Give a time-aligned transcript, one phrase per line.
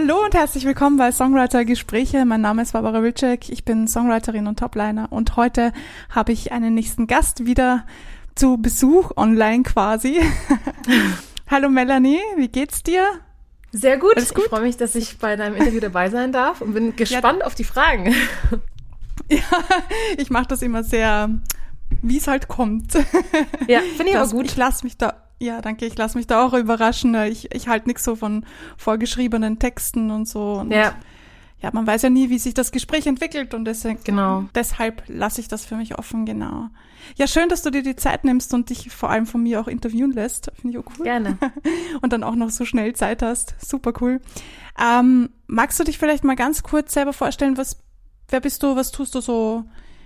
[0.00, 2.24] Hallo und herzlich willkommen bei Songwriter Gespräche.
[2.24, 3.48] Mein Name ist Barbara Wilczek.
[3.48, 5.72] Ich bin Songwriterin und Topliner und heute
[6.08, 7.84] habe ich einen nächsten Gast wieder
[8.36, 10.20] zu Besuch online quasi.
[11.50, 13.04] Hallo Melanie, wie geht's dir?
[13.72, 14.14] Sehr gut.
[14.14, 14.22] gut.
[14.22, 17.46] Ich freue mich, dass ich bei deinem Interview dabei sein darf und bin gespannt ja.
[17.46, 18.14] auf die Fragen.
[19.28, 19.42] Ja,
[20.16, 21.28] ich mache das immer sehr,
[22.00, 22.94] wie es halt kommt.
[23.66, 24.46] Ja, finde ich das, aber gut.
[24.46, 25.86] Ich lasse mich da ja, danke.
[25.86, 27.14] Ich lasse mich da auch überraschen.
[27.26, 28.44] Ich, ich halte nichts so von
[28.76, 30.54] vorgeschriebenen Texten und so.
[30.54, 30.94] Und ja.
[31.60, 34.44] Ja, man weiß ja nie, wie sich das Gespräch entwickelt und deswegen, genau.
[34.54, 36.68] deshalb lasse ich das für mich offen, genau.
[37.16, 39.66] Ja, schön, dass du dir die Zeit nimmst und dich vor allem von mir auch
[39.66, 40.52] interviewen lässt.
[40.54, 41.04] Finde ich auch cool.
[41.04, 41.36] Gerne.
[42.00, 43.56] und dann auch noch so schnell Zeit hast.
[43.58, 44.20] Super cool.
[44.80, 47.80] Ähm, magst du dich vielleicht mal ganz kurz selber vorstellen, was,
[48.28, 49.64] wer bist du, was tust du so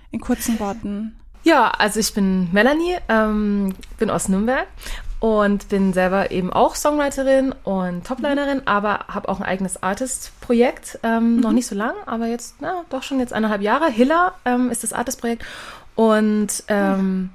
[0.09, 1.19] in kurzen Worten?
[1.43, 4.67] Ja, also ich bin Melanie, ähm, bin aus Nürnberg
[5.19, 8.67] und bin selber eben auch Songwriterin und Toplinerin, mhm.
[8.67, 10.99] aber habe auch ein eigenes Artist-Projekt.
[11.03, 11.39] Ähm, mhm.
[11.41, 13.89] Noch nicht so lang, aber jetzt, na, doch schon jetzt eineinhalb Jahre.
[13.89, 15.45] Hilla ähm, ist das Artist-Projekt.
[15.95, 17.29] Und ähm, mhm.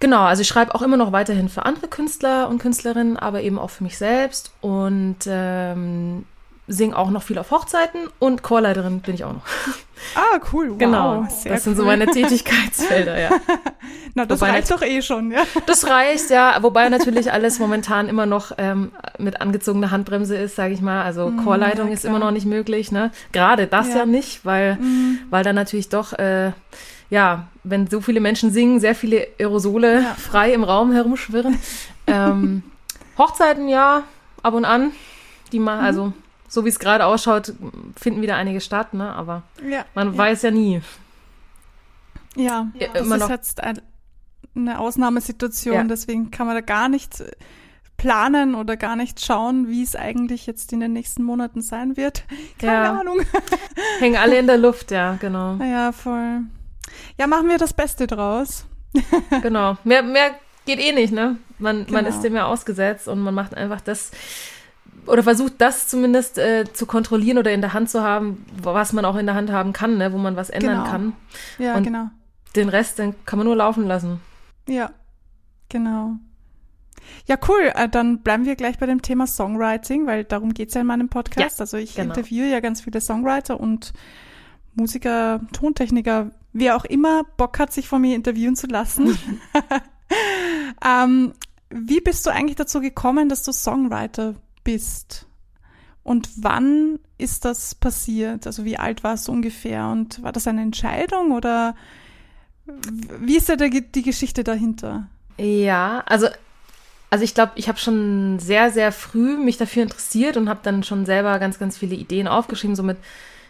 [0.00, 3.58] genau, also ich schreibe auch immer noch weiterhin für andere Künstler und Künstlerinnen, aber eben
[3.58, 4.52] auch für mich selbst.
[4.60, 6.24] Und ähm,
[6.66, 9.44] singe auch noch viel auf Hochzeiten und Chorleiterin bin ich auch noch.
[10.16, 10.70] Ah, cool.
[10.70, 11.22] Wow, genau.
[11.22, 11.58] das cool.
[11.58, 13.30] sind so meine Tätigkeitsfelder, ja.
[14.14, 15.44] Na, das Wobei reicht doch eh schon, ja.
[15.66, 16.58] Das reicht, ja.
[16.60, 21.04] Wobei natürlich alles momentan immer noch ähm, mit angezogener Handbremse ist, sage ich mal.
[21.04, 23.12] Also mm, Chorleitung ja, ist immer noch nicht möglich, ne?
[23.32, 25.20] Gerade das ja, ja nicht, weil, mm.
[25.30, 26.52] weil da natürlich doch, äh,
[27.08, 30.14] ja, wenn so viele Menschen singen, sehr viele Aerosole ja.
[30.16, 31.58] frei im Raum herumschwirren.
[32.08, 32.62] ähm,
[33.16, 34.02] Hochzeiten, ja,
[34.42, 34.92] ab und an.
[35.52, 35.86] Die mal, mhm.
[35.86, 36.12] also
[36.54, 37.52] so wie es gerade ausschaut,
[37.96, 39.12] finden wieder einige statt, ne?
[39.12, 40.18] Aber ja, man ja.
[40.18, 40.80] weiß ja nie.
[42.36, 43.80] Ja, ja das ist jetzt ein,
[44.54, 45.84] eine Ausnahmesituation, ja.
[45.84, 47.24] deswegen kann man da gar nicht
[47.96, 52.24] planen oder gar nicht schauen, wie es eigentlich jetzt in den nächsten Monaten sein wird.
[52.58, 53.00] Keine ja.
[53.00, 53.20] Ahnung.
[53.98, 55.56] Hängen alle in der Luft, ja, genau.
[55.60, 56.42] Ja, voll.
[57.18, 58.66] Ja, machen wir das Beste draus.
[59.42, 59.76] genau.
[59.82, 60.34] Mehr, mehr
[60.66, 61.36] geht eh nicht, ne?
[61.58, 61.98] Man, genau.
[61.98, 64.12] man ist dem ja ausgesetzt und man macht einfach das,
[65.06, 69.04] oder versucht das zumindest äh, zu kontrollieren oder in der Hand zu haben, was man
[69.04, 70.90] auch in der Hand haben kann, ne, wo man was ändern genau.
[70.90, 71.12] kann.
[71.58, 72.10] Ja, Und genau.
[72.56, 74.20] Den Rest, den kann man nur laufen lassen.
[74.68, 74.90] Ja,
[75.68, 76.16] genau.
[77.26, 77.72] Ja, cool.
[77.74, 81.08] Äh, dann bleiben wir gleich bei dem Thema Songwriting, weil darum geht's ja in meinem
[81.08, 81.58] Podcast.
[81.58, 82.14] Ja, also ich genau.
[82.14, 83.92] interviewe ja ganz viele Songwriter und
[84.74, 89.18] Musiker, Tontechniker, wer auch immer Bock hat, sich von mir interviewen zu lassen.
[90.84, 91.32] ähm,
[91.70, 95.26] wie bist du eigentlich dazu gekommen, dass du Songwriter bist.
[96.02, 98.46] Und wann ist das passiert?
[98.46, 99.88] Also wie alt warst du ungefähr?
[99.88, 101.74] Und war das eine Entscheidung oder
[103.20, 105.08] wie ist da die Geschichte dahinter?
[105.38, 106.28] Ja, also,
[107.10, 110.82] also ich glaube, ich habe schon sehr, sehr früh mich dafür interessiert und habe dann
[110.82, 112.98] schon selber ganz, ganz viele Ideen aufgeschrieben, so mit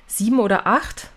[0.07, 1.11] sieben oder acht.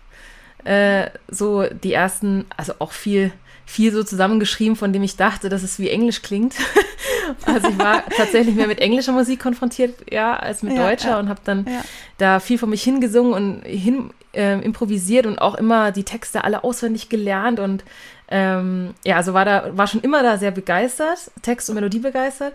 [0.64, 3.32] Äh, so die ersten, also auch viel
[3.68, 6.54] viel so zusammengeschrieben, von dem ich dachte, dass es wie Englisch klingt.
[7.44, 11.18] also ich war tatsächlich mehr mit englischer Musik konfrontiert, ja, als mit ja, deutscher ja.
[11.18, 11.84] und habe dann ja.
[12.16, 16.64] da viel von mich hingesungen und hin äh, improvisiert und auch immer die Texte alle
[16.64, 17.84] auswendig gelernt und
[18.30, 22.54] ähm, ja, also war da war schon immer da sehr begeistert, Text und Melodie begeistert.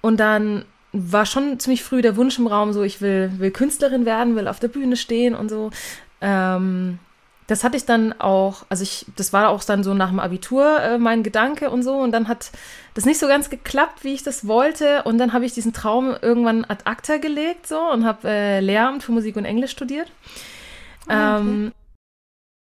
[0.00, 4.06] Und dann war schon ziemlich früh der Wunsch im Raum, so ich will will Künstlerin
[4.06, 5.70] werden, will auf der Bühne stehen und so.
[6.22, 6.98] Ähm,
[7.50, 10.80] das hatte ich dann auch, also ich, das war auch dann so nach dem Abitur
[10.80, 11.96] äh, mein Gedanke und so.
[11.96, 12.52] Und dann hat
[12.94, 15.02] das nicht so ganz geklappt, wie ich das wollte.
[15.02, 19.02] Und dann habe ich diesen Traum irgendwann ad acta gelegt so und habe äh, Lehramt
[19.02, 20.06] für Musik und Englisch studiert.
[21.08, 21.48] Ah, okay.
[21.48, 21.72] ähm,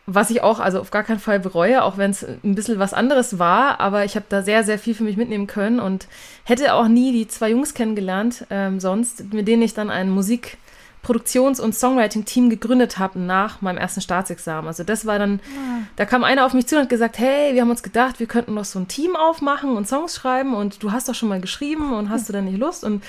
[0.05, 2.93] was ich auch, also auf gar keinen Fall bereue, auch wenn es ein bisschen was
[2.93, 6.09] anderes war, aber ich habe da sehr, sehr viel für mich mitnehmen können und
[6.45, 10.59] hätte auch nie die zwei Jungs kennengelernt, ähm, sonst, mit denen ich dann ein Musik-
[11.05, 14.67] Produktions- und Songwriting-Team gegründet habe nach meinem ersten Staatsexamen.
[14.67, 15.83] Also das war dann, ah.
[15.97, 18.27] da kam einer auf mich zu und hat gesagt, hey, wir haben uns gedacht, wir
[18.27, 21.41] könnten noch so ein Team aufmachen und Songs schreiben und du hast doch schon mal
[21.41, 22.83] geschrieben und hast du dann nicht Lust?
[22.83, 23.05] Und,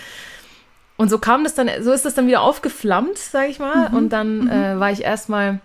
[0.97, 3.89] und so kam das dann, so ist das dann wieder aufgeflammt, sage ich mal.
[3.89, 3.97] Mhm.
[3.97, 4.50] Und dann mhm.
[4.50, 5.59] äh, war ich erstmal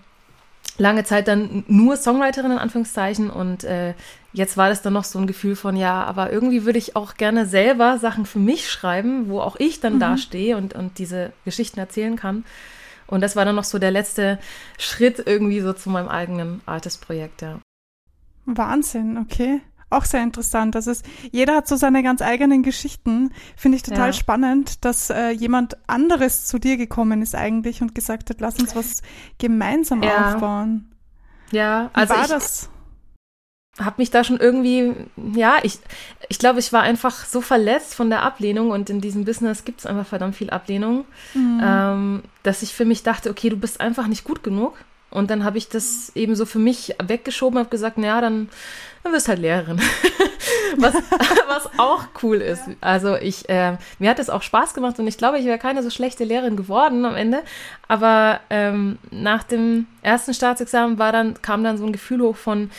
[0.78, 3.94] lange Zeit dann nur Songwriterin in Anführungszeichen und äh,
[4.32, 7.14] jetzt war das dann noch so ein Gefühl von, ja, aber irgendwie würde ich auch
[7.14, 10.00] gerne selber Sachen für mich schreiben, wo auch ich dann mhm.
[10.00, 12.44] dastehe und, und diese Geschichten erzählen kann.
[13.06, 14.38] Und das war dann noch so der letzte
[14.78, 17.58] Schritt irgendwie so zu meinem eigenen Artist-Projekt, ja.
[18.46, 19.60] Wahnsinn, okay.
[19.92, 20.76] Auch sehr interessant.
[20.76, 23.32] Das ist, jeder hat so seine ganz eigenen Geschichten.
[23.56, 24.12] Finde ich total ja.
[24.12, 28.76] spannend, dass äh, jemand anderes zu dir gekommen ist eigentlich und gesagt hat, lass uns
[28.76, 29.02] was
[29.38, 30.34] gemeinsam ja.
[30.34, 30.92] aufbauen.
[31.50, 32.70] Ja, also Wie war ich, das?
[33.80, 34.92] Habe mich da schon irgendwie,
[35.34, 35.78] ja, ich,
[36.28, 39.80] ich glaube, ich war einfach so verletzt von der Ablehnung und in diesem Business gibt
[39.80, 41.04] es einfach verdammt viel Ablehnung,
[41.34, 41.60] mhm.
[41.62, 44.74] ähm, dass ich für mich dachte, okay, du bist einfach nicht gut genug.
[45.10, 48.48] Und dann habe ich das eben so für mich weggeschoben, habe gesagt, naja, dann,
[49.02, 49.80] dann wirst halt Lehrerin.
[50.76, 50.94] was,
[51.48, 52.62] was auch cool ist.
[52.80, 55.82] Also ich, äh, mir hat es auch Spaß gemacht und ich glaube, ich wäre keine
[55.82, 57.42] so schlechte Lehrerin geworden am Ende.
[57.88, 62.70] Aber ähm, nach dem ersten Staatsexamen war dann, kam dann so ein Gefühl hoch von,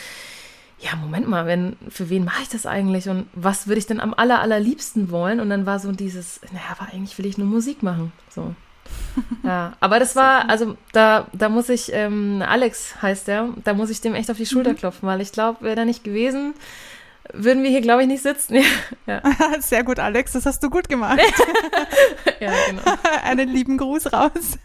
[0.82, 4.00] ja, Moment mal, wenn, für wen mache ich das eigentlich und was würde ich denn
[4.00, 5.38] am aller, allerliebsten wollen?
[5.38, 8.12] Und dann war so dieses, naja, aber eigentlich will ich nur Musik machen.
[8.28, 8.54] So.
[9.42, 13.90] Ja, aber das war, also da, da muss ich, ähm, Alex heißt der, da muss
[13.90, 14.76] ich dem echt auf die Schulter mhm.
[14.76, 16.54] klopfen, weil ich glaube, wäre der nicht gewesen,
[17.32, 18.58] würden wir hier, glaube ich, nicht sitzen.
[19.06, 19.20] Ja.
[19.60, 21.20] Sehr gut, Alex, das hast du gut gemacht.
[22.40, 22.82] ja, genau.
[23.24, 24.58] Einen lieben Gruß raus.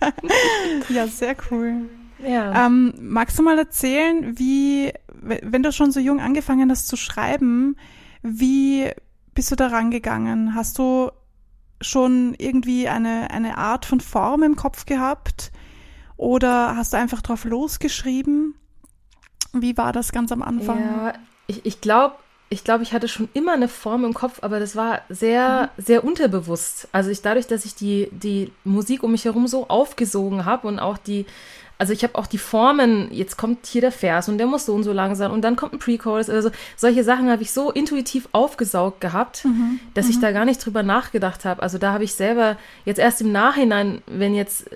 [0.90, 1.90] ja, sehr cool.
[2.20, 2.66] Ja.
[2.66, 4.94] Ähm, magst du mal erzählen, wie,
[5.42, 7.78] wenn du schon so jung angefangen hast zu schreiben,
[8.22, 8.92] wie
[9.34, 10.56] bist du da rangegangen?
[10.56, 11.12] Hast du
[11.82, 15.52] schon irgendwie eine, eine Art von Form im Kopf gehabt?
[16.16, 18.56] Oder hast du einfach drauf losgeschrieben?
[19.54, 20.80] Wie war das ganz am Anfang?
[20.80, 21.14] Ja,
[21.46, 22.16] ich, ich glaube,
[22.50, 25.84] ich glaube, ich hatte schon immer eine Form im Kopf, aber das war sehr, mhm.
[25.84, 26.88] sehr unterbewusst.
[26.92, 30.80] Also ich dadurch, dass ich die, die Musik um mich herum so aufgesogen habe und
[30.80, 31.26] auch die,
[31.78, 34.74] also ich habe auch die Formen, jetzt kommt hier der Vers und der muss so
[34.74, 36.30] und so lang sein und dann kommt ein Pre-Chorus.
[36.30, 39.80] Also solche Sachen habe ich so intuitiv aufgesaugt gehabt, mhm.
[39.94, 40.12] dass mhm.
[40.12, 41.62] ich da gar nicht drüber nachgedacht habe.
[41.62, 44.70] Also da habe ich selber jetzt erst im Nachhinein, wenn jetzt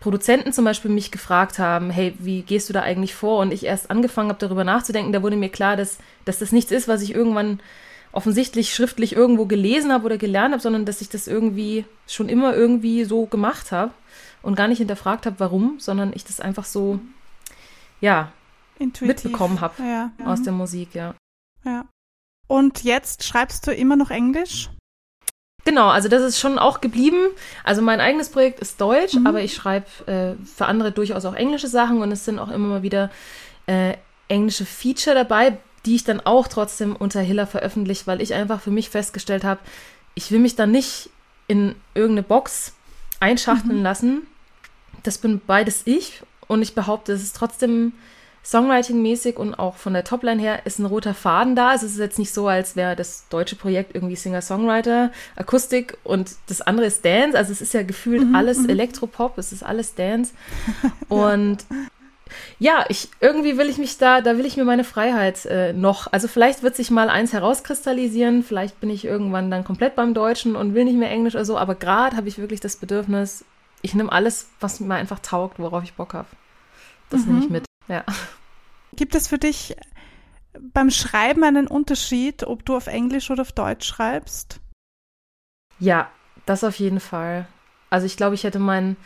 [0.00, 3.40] Produzenten zum Beispiel mich gefragt haben, hey, wie gehst du da eigentlich vor?
[3.40, 6.72] Und ich erst angefangen habe, darüber nachzudenken, da wurde mir klar, dass, dass das nichts
[6.72, 7.60] ist, was ich irgendwann
[8.12, 12.54] offensichtlich schriftlich irgendwo gelesen habe oder gelernt habe, sondern dass ich das irgendwie schon immer
[12.54, 13.92] irgendwie so gemacht habe
[14.48, 17.00] und gar nicht hinterfragt habe, warum, sondern ich das einfach so,
[18.00, 18.32] ja,
[18.78, 19.24] Intuitiv.
[19.24, 20.10] mitbekommen habe ja.
[20.24, 21.14] aus der Musik, ja.
[21.66, 21.84] Ja.
[22.46, 24.70] Und jetzt schreibst du immer noch Englisch?
[25.66, 27.18] Genau, also das ist schon auch geblieben.
[27.62, 29.26] Also mein eigenes Projekt ist Deutsch, mhm.
[29.26, 32.68] aber ich schreibe äh, für andere durchaus auch englische Sachen und es sind auch immer
[32.68, 33.10] mal wieder
[33.66, 33.98] äh,
[34.28, 38.70] englische Feature dabei, die ich dann auch trotzdem unter Hiller veröffentliche, weil ich einfach für
[38.70, 39.60] mich festgestellt habe,
[40.14, 41.10] ich will mich da nicht
[41.48, 42.72] in irgendeine Box
[43.20, 43.82] einschachteln mhm.
[43.82, 44.26] lassen.
[45.02, 47.92] Das bin beides ich und ich behaupte, es ist trotzdem
[48.44, 51.70] Songwriting-mäßig und auch von der Topline her ist ein roter Faden da.
[51.70, 56.30] Also es ist jetzt nicht so, als wäre das deutsche Projekt irgendwie Singer-Songwriter, Akustik und
[56.46, 57.36] das andere ist Dance.
[57.36, 58.70] Also es ist ja gefühlt mhm, alles mhm.
[58.70, 60.32] Elektropop, es ist alles Dance.
[61.08, 61.58] Und
[62.58, 66.12] ja, ich irgendwie will ich mich da, da will ich mir meine Freiheit äh, noch.
[66.12, 70.56] Also vielleicht wird sich mal eins herauskristallisieren, vielleicht bin ich irgendwann dann komplett beim Deutschen
[70.56, 73.44] und will nicht mehr Englisch oder so, aber gerade habe ich wirklich das Bedürfnis,
[73.82, 76.28] ich nehme alles, was mir einfach taugt, worauf ich Bock habe.
[77.10, 77.32] Das mhm.
[77.32, 77.64] nehme ich mit.
[77.88, 78.04] Ja.
[78.92, 79.76] Gibt es für dich
[80.58, 84.60] beim Schreiben einen Unterschied, ob du auf Englisch oder auf Deutsch schreibst?
[85.78, 86.10] Ja,
[86.46, 87.46] das auf jeden Fall.
[87.90, 88.96] Also ich glaube, ich hätte mein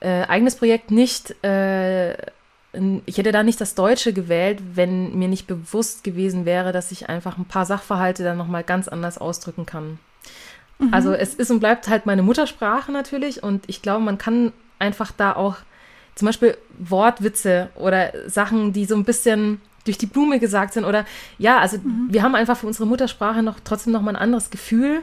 [0.00, 2.14] äh, eigenes Projekt nicht, äh,
[3.06, 7.08] ich hätte da nicht das Deutsche gewählt, wenn mir nicht bewusst gewesen wäre, dass ich
[7.08, 9.98] einfach ein paar Sachverhalte dann nochmal ganz anders ausdrücken kann.
[10.78, 10.92] Mhm.
[10.92, 15.12] Also es ist und bleibt halt meine Muttersprache natürlich und ich glaube, man kann einfach
[15.12, 15.56] da auch
[16.14, 21.04] zum Beispiel Wortwitze oder Sachen, die so ein bisschen durch die Blume gesagt sind oder
[21.38, 22.08] ja, also mhm.
[22.08, 25.02] wir haben einfach für unsere Muttersprache noch trotzdem noch mal ein anderes Gefühl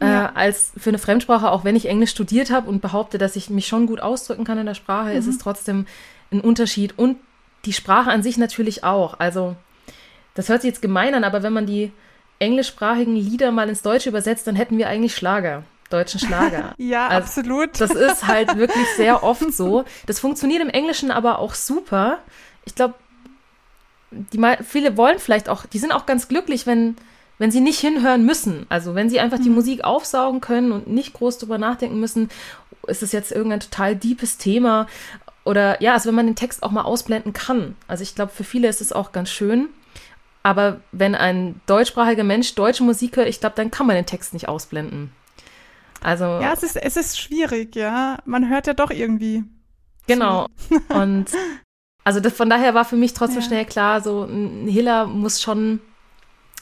[0.00, 0.26] äh, ja.
[0.26, 3.50] äh, als für eine Fremdsprache, auch wenn ich Englisch studiert habe und behaupte, dass ich
[3.50, 5.16] mich schon gut ausdrücken kann in der Sprache, mhm.
[5.16, 5.86] ist es trotzdem
[6.32, 7.18] ein Unterschied und
[7.64, 9.20] die Sprache an sich natürlich auch.
[9.20, 9.56] Also
[10.34, 11.92] das hört sich jetzt gemein an, aber wenn man die
[12.40, 16.74] englischsprachigen Lieder mal ins Deutsche übersetzt, dann hätten wir eigentlich Schlager deutschen Schlager.
[16.78, 17.80] ja, also, absolut.
[17.80, 19.84] Das ist halt wirklich sehr oft so.
[20.06, 22.18] Das funktioniert im Englischen aber auch super.
[22.64, 22.94] Ich glaube,
[24.12, 26.96] die viele wollen vielleicht auch, die sind auch ganz glücklich, wenn
[27.38, 28.66] wenn sie nicht hinhören müssen.
[28.68, 29.54] Also wenn sie einfach die mhm.
[29.54, 32.28] Musik aufsaugen können und nicht groß drüber nachdenken müssen,
[32.86, 34.86] ist es jetzt irgendein total deepes Thema
[35.44, 37.76] oder ja, also wenn man den Text auch mal ausblenden kann.
[37.88, 39.68] Also ich glaube, für viele ist es auch ganz schön.
[40.42, 44.32] Aber wenn ein deutschsprachiger Mensch deutsche Musik hört, ich glaube, dann kann man den Text
[44.32, 45.12] nicht ausblenden.
[46.00, 46.24] Also.
[46.24, 48.18] Ja, es ist, es ist schwierig, ja.
[48.24, 49.44] Man hört ja doch irgendwie.
[50.06, 50.46] Genau.
[50.88, 51.30] Und
[52.04, 53.46] also das, von daher war für mich trotzdem ja.
[53.46, 55.80] schnell klar, so ein Hiller muss schon,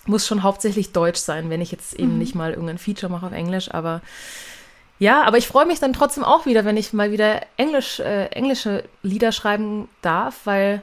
[0.07, 2.19] muss schon hauptsächlich deutsch sein, wenn ich jetzt eben mhm.
[2.19, 4.03] nicht mal irgendein Feature mache auf Englisch, aber
[4.99, 8.27] ja, aber ich freue mich dann trotzdem auch wieder, wenn ich mal wieder Englisch, äh,
[8.27, 10.83] englische Lieder schreiben darf, weil,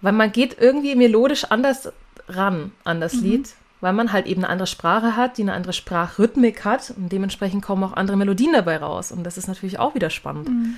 [0.00, 1.92] weil man geht irgendwie melodisch anders
[2.28, 3.22] ran an das mhm.
[3.22, 7.10] Lied weil man halt eben eine andere Sprache hat, die eine andere Sprachrhythmik hat und
[7.10, 9.10] dementsprechend kommen auch andere Melodien dabei raus.
[9.10, 10.50] Und das ist natürlich auch wieder spannend.
[10.50, 10.74] Mhm.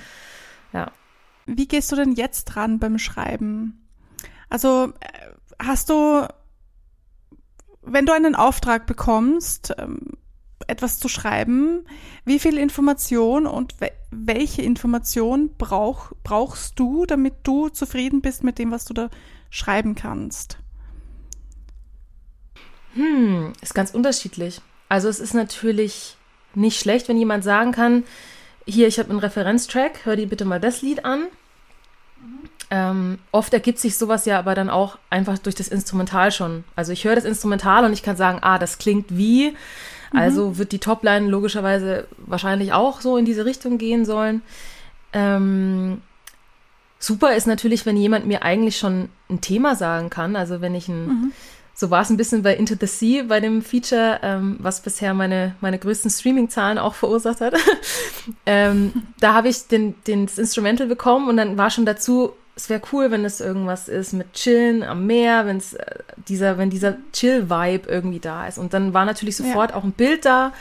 [0.71, 0.91] Ja.
[1.45, 3.85] Wie gehst du denn jetzt dran beim Schreiben?
[4.49, 6.25] Also äh, hast du
[7.85, 9.99] wenn du einen Auftrag bekommst, ähm,
[10.67, 11.85] etwas zu schreiben,
[12.23, 13.75] wie viel Information und
[14.11, 19.09] welche Information brauch, brauchst du, damit du zufrieden bist mit dem, was du da
[19.49, 20.59] schreiben kannst?
[22.93, 24.61] Hm, ist ganz unterschiedlich.
[24.89, 26.17] Also es ist natürlich
[26.55, 28.03] nicht schlecht, wenn jemand sagen kann,
[28.65, 31.27] hier, ich habe einen Referenztrack, hör dir bitte mal das Lied an.
[32.69, 36.63] Ähm, oft ergibt sich sowas ja aber dann auch einfach durch das Instrumental schon.
[36.75, 39.51] Also ich höre das Instrumental und ich kann sagen, ah, das klingt wie.
[40.11, 40.19] Mhm.
[40.19, 44.41] Also wird die Topline logischerweise wahrscheinlich auch so in diese Richtung gehen sollen.
[45.11, 46.01] Ähm,
[46.99, 50.35] super ist natürlich, wenn jemand mir eigentlich schon ein Thema sagen kann.
[50.35, 51.31] Also wenn ich ein, mhm.
[51.73, 55.13] So war es ein bisschen bei Into the Sea, bei dem Feature, ähm, was bisher
[55.13, 57.55] meine, meine größten Streaming-Zahlen auch verursacht hat.
[58.45, 62.69] ähm, da habe ich den, den, das Instrumental bekommen und dann war schon dazu es
[62.69, 65.95] wäre cool, wenn es irgendwas ist mit Chillen am Meer, wenn es äh,
[66.27, 68.57] dieser, wenn dieser Chill-Vibe irgendwie da ist.
[68.57, 69.75] Und dann war natürlich sofort ja.
[69.75, 70.53] auch ein Bild da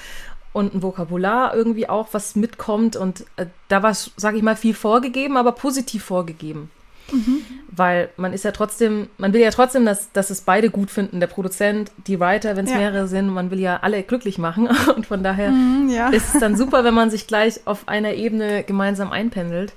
[0.53, 2.97] und ein Vokabular irgendwie auch, was mitkommt.
[2.97, 6.71] Und äh, da war, sage ich mal, viel vorgegeben, aber positiv vorgegeben.
[7.13, 7.45] Mhm.
[7.75, 11.21] Weil man ist ja trotzdem, man will ja trotzdem, dass, dass es beide gut finden,
[11.21, 12.79] der Produzent, die Writer, wenn es ja.
[12.79, 14.69] mehrere sind, man will ja alle glücklich machen.
[14.97, 16.09] Und von daher mhm, ja.
[16.09, 19.73] ist es dann super, wenn man sich gleich auf einer Ebene gemeinsam einpendelt.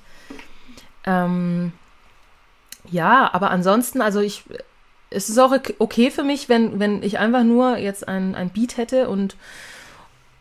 [1.04, 1.72] Ähm,
[2.90, 4.44] ja, aber ansonsten, also ich,
[5.10, 8.76] es ist auch okay für mich, wenn, wenn ich einfach nur jetzt ein, ein Beat
[8.76, 9.36] hätte und,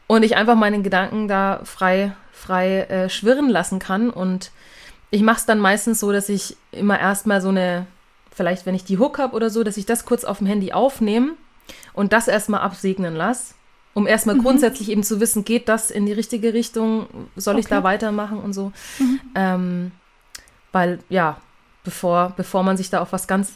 [0.08, 4.10] und ich einfach meinen Gedanken da frei, frei äh, schwirren lassen kann.
[4.10, 4.52] Und
[5.12, 7.88] ich mache es dann meistens so, dass ich immer erstmal so eine,
[8.32, 10.74] vielleicht wenn ich die Hook habe oder so, dass ich das kurz auf dem Handy
[10.74, 11.34] aufnehme
[11.94, 13.54] und das erstmal absegnen lasse.
[13.94, 14.42] Um erstmal mhm.
[14.42, 17.08] grundsätzlich eben zu wissen, geht das in die richtige Richtung,
[17.38, 17.62] soll okay.
[17.62, 18.74] ich da weitermachen und so.
[19.00, 19.20] Mhm.
[19.36, 19.92] Ähm,
[20.74, 21.38] weil, ja,
[21.86, 23.54] bevor, bevor man sich da auf was ganz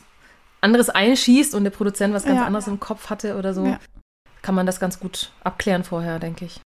[0.61, 2.45] anderes einschießt und der Produzent was ganz ja.
[2.45, 3.79] anderes im Kopf hatte oder so, ja.
[4.41, 6.61] kann man das ganz gut abklären vorher, denke ich.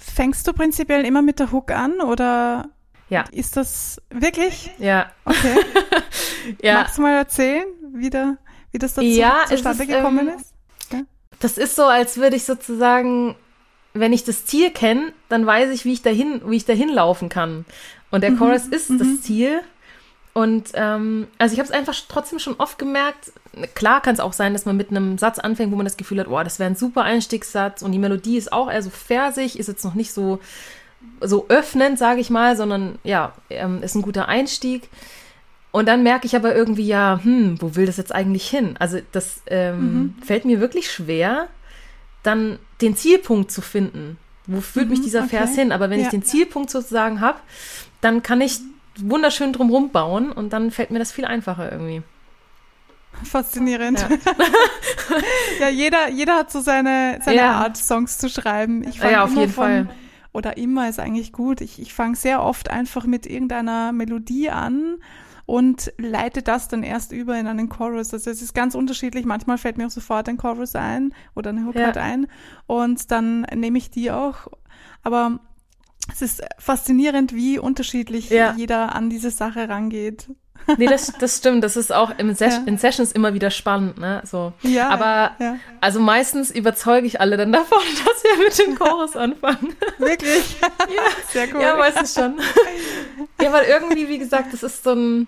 [0.00, 2.68] Fängst du prinzipiell immer mit der Hook an oder
[3.08, 3.24] ja.
[3.32, 4.70] ist das wirklich?
[4.78, 5.10] Ja.
[5.24, 5.56] Okay.
[6.62, 6.74] ja.
[6.74, 8.36] Magst du mal erzählen, wie, da,
[8.72, 10.54] wie das dazu ja, zustande ist, gekommen ähm, ist?
[10.92, 11.00] Ja?
[11.40, 13.36] Das ist so, als würde ich sozusagen,
[13.94, 17.28] wenn ich das Ziel kenne, dann weiß ich, wie ich dahin, wie ich dahin laufen
[17.28, 17.64] kann.
[18.10, 18.38] Und der mhm.
[18.38, 18.98] Chorus ist mhm.
[18.98, 19.60] das Ziel
[20.38, 23.32] und ähm, also ich habe es einfach trotzdem schon oft gemerkt.
[23.74, 26.20] Klar kann es auch sein, dass man mit einem Satz anfängt, wo man das Gefühl
[26.20, 29.56] hat, oh, das wäre ein super Einstiegssatz und die Melodie ist auch eher so versig,
[29.56, 30.38] ist jetzt noch nicht so,
[31.20, 34.88] so öffnend, sage ich mal, sondern ja, ähm, ist ein guter Einstieg.
[35.70, 38.76] Und dann merke ich aber irgendwie, ja, hm, wo will das jetzt eigentlich hin?
[38.78, 40.14] Also das ähm, mhm.
[40.24, 41.48] fällt mir wirklich schwer,
[42.22, 44.18] dann den Zielpunkt zu finden.
[44.46, 45.36] Wo führt mhm, mich dieser okay.
[45.36, 45.72] Vers hin?
[45.72, 46.06] Aber wenn ja.
[46.06, 47.38] ich den Zielpunkt sozusagen habe,
[48.00, 48.58] dann kann ich
[48.96, 52.02] wunderschön drumherum bauen und dann fällt mir das viel einfacher irgendwie.
[53.24, 54.00] Faszinierend.
[54.00, 54.08] Ja,
[55.60, 57.52] ja jeder, jeder hat so seine, seine ja.
[57.52, 58.84] Art, Songs zu schreiben.
[58.84, 59.88] Ich ja, auf jeden Fall.
[60.38, 61.60] Oder immer ist eigentlich gut.
[61.60, 64.98] Ich, ich fange sehr oft einfach mit irgendeiner Melodie an
[65.46, 68.14] und leite das dann erst über in einen Chorus.
[68.14, 69.24] Also es ist ganz unterschiedlich.
[69.24, 71.90] Manchmal fällt mir auch sofort ein Chorus ein oder eine Hook ja.
[71.90, 72.28] ein
[72.68, 74.46] und dann nehme ich die auch.
[75.02, 75.40] Aber
[76.12, 78.54] es ist faszinierend, wie unterschiedlich ja.
[78.56, 80.30] jeder an diese Sache rangeht.
[80.76, 81.64] Nee, das, das stimmt.
[81.64, 82.62] Das ist auch im Ses ja.
[82.66, 84.22] in Sessions immer wieder spannend, ne?
[84.24, 84.52] So.
[84.62, 85.58] Ja, Aber ja.
[85.80, 89.74] also meistens überzeuge ich alle dann davon, dass wir mit dem Chorus anfangen.
[89.98, 90.56] Wirklich?
[90.60, 91.62] ja, sehr cool.
[91.62, 92.38] Ja, meistens schon.
[93.40, 95.26] Ja, weil irgendwie, wie gesagt, das ist so ein.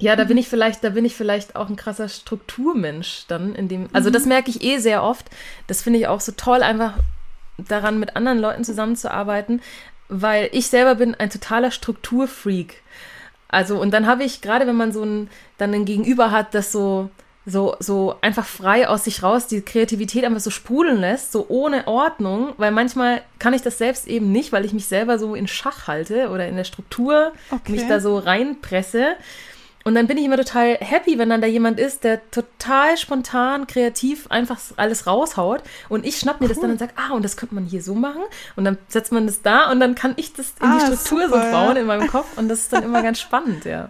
[0.00, 3.68] Ja, da bin ich vielleicht, da bin ich vielleicht auch ein krasser Strukturmensch dann in
[3.68, 3.88] dem.
[3.92, 4.28] Also das mhm.
[4.28, 5.26] merke ich eh sehr oft.
[5.66, 6.94] Das finde ich auch so toll, einfach
[7.58, 9.60] daran, mit anderen Leuten zusammenzuarbeiten,
[10.08, 12.82] weil ich selber bin ein totaler Strukturfreak.
[13.48, 16.70] Also, und dann habe ich, gerade wenn man so ein, dann ein Gegenüber hat, das
[16.70, 17.10] so,
[17.46, 21.86] so, so einfach frei aus sich raus die Kreativität einfach so sprudeln lässt, so ohne
[21.86, 25.48] Ordnung, weil manchmal kann ich das selbst eben nicht, weil ich mich selber so in
[25.48, 27.72] Schach halte oder in der Struktur okay.
[27.72, 29.16] mich da so reinpresse.
[29.88, 33.66] Und dann bin ich immer total happy, wenn dann da jemand ist, der total spontan,
[33.66, 35.62] kreativ einfach alles raushaut.
[35.88, 36.48] Und ich schnapp mir cool.
[36.50, 38.20] das dann und sage, ah, und das könnte man hier so machen.
[38.54, 41.28] Und dann setzt man das da und dann kann ich das in ah, die Struktur
[41.28, 41.80] super, so bauen ja.
[41.80, 42.36] in meinem Kopf.
[42.36, 43.88] Und das ist dann immer ganz spannend, ja.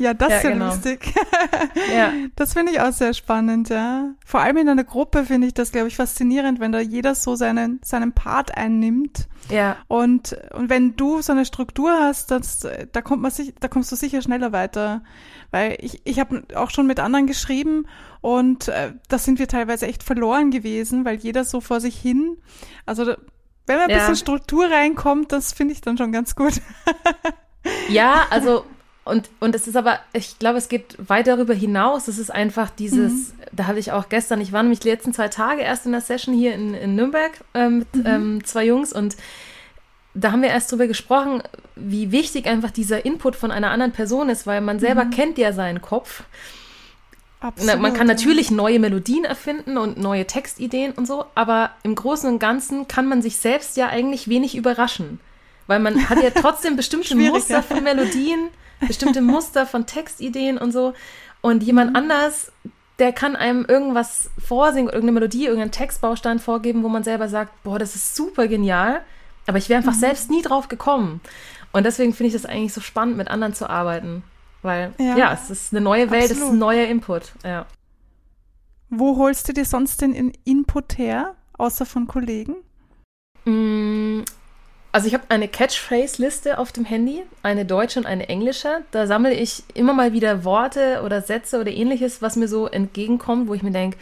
[0.00, 0.68] Ja, das ja, ist ja genau.
[0.68, 1.14] lustig.
[1.94, 2.12] ja.
[2.34, 4.14] Das finde ich auch sehr spannend, ja.
[4.24, 7.36] Vor allem in einer Gruppe finde ich das, glaube ich, faszinierend, wenn da jeder so
[7.36, 9.28] seinen, seinen Part einnimmt.
[9.50, 9.76] Ja.
[9.88, 13.92] Und, und wenn du so eine Struktur hast, das, da kommt man sich, da kommst
[13.92, 15.02] du sicher schneller weiter.
[15.50, 17.86] Weil ich, ich habe auch schon mit anderen geschrieben
[18.22, 22.38] und äh, da sind wir teilweise echt verloren gewesen, weil jeder so vor sich hin.
[22.86, 23.98] Also wenn man ein ja.
[23.98, 26.54] bisschen Struktur reinkommt, das finde ich dann schon ganz gut.
[27.90, 28.64] ja, also
[29.10, 32.08] und, und es ist aber, ich glaube, es geht weit darüber hinaus.
[32.08, 33.32] Es ist einfach dieses, mhm.
[33.52, 36.00] da habe ich auch gestern, ich war nämlich die letzten zwei Tage erst in der
[36.00, 38.06] Session hier in, in Nürnberg äh, mit mhm.
[38.06, 39.16] ähm, zwei Jungs und
[40.14, 41.42] da haben wir erst drüber gesprochen,
[41.76, 45.10] wie wichtig einfach dieser Input von einer anderen Person ist, weil man selber mhm.
[45.10, 46.24] kennt ja seinen Kopf.
[47.40, 52.30] Absolut, man kann natürlich neue Melodien erfinden und neue Textideen und so, aber im Großen
[52.30, 55.20] und Ganzen kann man sich selbst ja eigentlich wenig überraschen,
[55.66, 58.48] weil man hat ja trotzdem bestimmte Muster von Melodien,
[58.86, 60.94] bestimmte Muster von Textideen und so
[61.40, 61.96] und jemand mhm.
[61.96, 62.52] anders,
[62.98, 67.78] der kann einem irgendwas vorsingen, irgendeine Melodie, irgendeinen Textbaustein vorgeben, wo man selber sagt, boah,
[67.78, 69.02] das ist super genial
[69.46, 69.98] aber ich wäre einfach mhm.
[69.98, 71.20] selbst nie drauf gekommen.
[71.72, 74.22] Und deswegen finde ich das eigentlich so spannend, mit anderen zu arbeiten.
[74.62, 76.42] Weil, ja, ja es ist eine neue Welt, Absolut.
[76.42, 77.32] es ist ein neuer Input.
[77.44, 77.66] Ja.
[78.90, 82.54] Wo holst du dir sonst den Input her, außer von Kollegen?
[84.92, 88.82] Also ich habe eine Catchphrase-Liste auf dem Handy, eine deutsche und eine englische.
[88.90, 93.46] Da sammle ich immer mal wieder Worte oder Sätze oder ähnliches, was mir so entgegenkommt,
[93.46, 93.96] wo ich mir denke,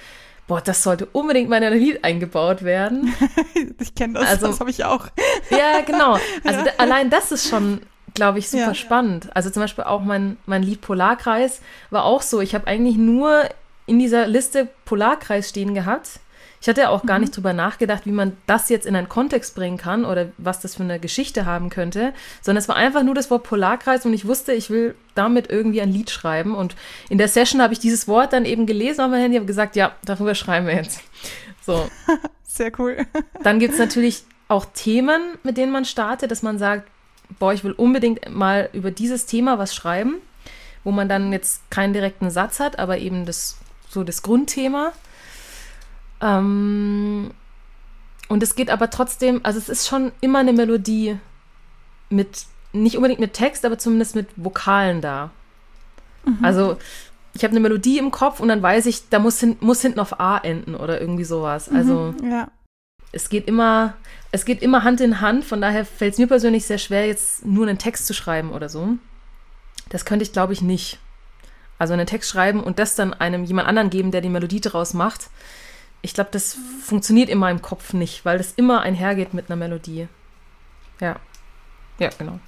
[0.47, 3.14] boah, das sollte unbedingt mal in ein Lied eingebaut werden.
[3.80, 5.09] ich kenne das, also, das habe ich auch.
[5.50, 6.18] ja, genau.
[6.45, 6.73] Also ja.
[6.78, 7.83] allein das ist schon,
[8.14, 8.75] glaube ich, super ja.
[8.75, 9.28] spannend.
[9.37, 12.40] Also zum Beispiel auch mein, mein Lied Polarkreis war auch so.
[12.40, 13.42] Ich habe eigentlich nur
[13.85, 16.21] in dieser Liste Polarkreis stehen gehabt
[16.61, 17.25] ich hatte auch gar mhm.
[17.25, 20.75] nicht drüber nachgedacht, wie man das jetzt in einen Kontext bringen kann oder was das
[20.75, 24.27] für eine Geschichte haben könnte, sondern es war einfach nur das Wort Polarkreis und ich
[24.27, 26.55] wusste, ich will damit irgendwie ein Lied schreiben.
[26.55, 26.75] Und
[27.09, 29.77] in der Session habe ich dieses Wort dann eben gelesen auf mein Handy und gesagt,
[29.77, 31.00] ja, darüber schreiben wir jetzt.
[31.65, 31.88] So.
[32.45, 33.07] Sehr cool.
[33.45, 36.88] Dann gibt es natürlich auch Themen, mit denen man startet, dass man sagt,
[37.38, 40.17] boah, ich will unbedingt mal über dieses Thema was schreiben,
[40.83, 44.93] wo man dann jetzt keinen direkten Satz hat, aber eben das so das Grundthema.
[46.21, 47.31] Ähm,
[48.29, 51.19] und es geht aber trotzdem, also es ist schon immer eine Melodie
[52.11, 55.31] mit, nicht unbedingt mit Text, aber zumindest mit Vokalen da.
[56.25, 56.38] Mhm.
[56.42, 56.77] Also
[57.35, 60.01] ich habe eine Melodie im Kopf und dann weiß ich, da muss, hin, muss hinten
[60.01, 61.71] auf A enden oder irgendwie sowas.
[61.71, 62.49] Also mhm, ja.
[63.12, 63.95] es geht immer,
[64.31, 67.47] es geht immer Hand in Hand, von daher fällt es mir persönlich sehr schwer, jetzt
[67.47, 68.97] nur einen Text zu schreiben oder so.
[69.88, 70.99] Das könnte ich, glaube ich, nicht.
[71.79, 74.92] Also einen Text schreiben und das dann einem jemand anderen geben, der die Melodie daraus
[74.92, 75.31] macht
[76.03, 80.09] ich glaube, das funktioniert in meinem Kopf nicht, weil das immer einhergeht mit einer Melodie.
[81.01, 81.17] Ja.
[81.99, 82.39] Ja, genau.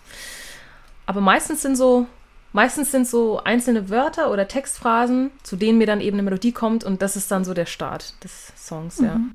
[1.06, 2.06] Aber meistens sind so,
[2.52, 6.84] meistens sind so einzelne Wörter oder Textphrasen, zu denen mir dann eben eine Melodie kommt
[6.84, 9.16] und das ist dann so der Start des Songs, ja.
[9.16, 9.34] Mhm.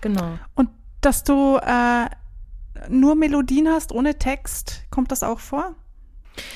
[0.00, 0.38] Genau.
[0.54, 2.06] Und dass du äh,
[2.88, 5.74] nur Melodien hast ohne Text, kommt das auch vor?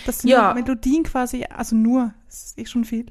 [0.04, 0.52] Dass du ja.
[0.54, 3.06] Melodien quasi, also nur, das ist eh schon viel.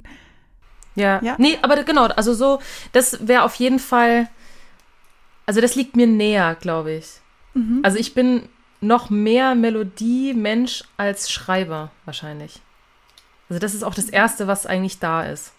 [0.96, 1.22] Ja.
[1.24, 1.36] ja.
[1.38, 2.60] Nee, aber genau, also so,
[2.92, 4.30] das wäre auf jeden Fall,
[5.46, 7.08] also das liegt mir näher, glaube ich.
[7.54, 7.80] Mhm.
[7.84, 8.50] Also ich bin
[8.82, 12.62] noch mehr Melodie-Mensch als Schreiber wahrscheinlich.
[13.50, 15.54] Also das ist auch das Erste, was eigentlich da ist.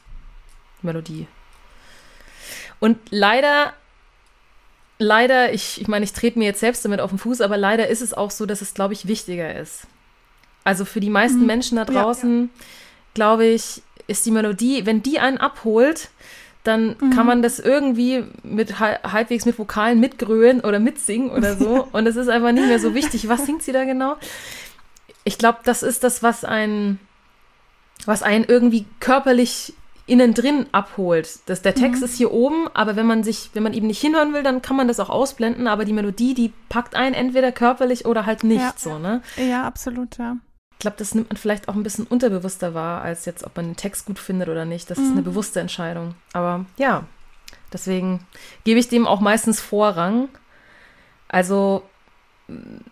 [0.82, 1.26] Melodie.
[2.78, 3.74] Und leider,
[4.98, 7.88] leider, ich, ich meine, ich trete mir jetzt selbst damit auf den Fuß, aber leider
[7.88, 9.86] ist es auch so, dass es, glaube ich, wichtiger ist.
[10.64, 11.46] Also für die meisten mhm.
[11.46, 12.64] Menschen da draußen, ja, ja.
[13.14, 16.10] glaube ich, ist die Melodie, wenn die einen abholt,
[16.64, 17.10] dann mhm.
[17.10, 21.88] kann man das irgendwie mit halbwegs mit Vokalen mitgrölen oder mitsingen oder so.
[21.92, 24.16] Und es ist einfach nicht mehr so wichtig, was singt sie da genau.
[25.24, 26.98] Ich glaube, das ist das, was einen,
[28.04, 29.74] was einen irgendwie körperlich
[30.06, 31.38] innen drin abholt.
[31.46, 32.04] Das, der Text mhm.
[32.06, 34.76] ist hier oben, aber wenn man sich, wenn man eben nicht hinhören will, dann kann
[34.76, 38.60] man das auch ausblenden, aber die Melodie, die packt einen entweder körperlich oder halt nicht
[38.60, 38.74] ja.
[38.76, 39.22] so, ne?
[39.36, 40.36] Ja, absolut, ja.
[40.80, 43.66] Ich glaube, das nimmt man vielleicht auch ein bisschen unterbewusster wahr, als jetzt, ob man
[43.66, 44.90] den Text gut findet oder nicht.
[44.90, 45.04] Das mhm.
[45.04, 45.24] ist eine mhm.
[45.24, 46.14] bewusste Entscheidung.
[46.32, 47.04] Aber ja,
[47.70, 48.26] deswegen
[48.64, 50.30] gebe ich dem auch meistens Vorrang.
[51.28, 51.82] Also,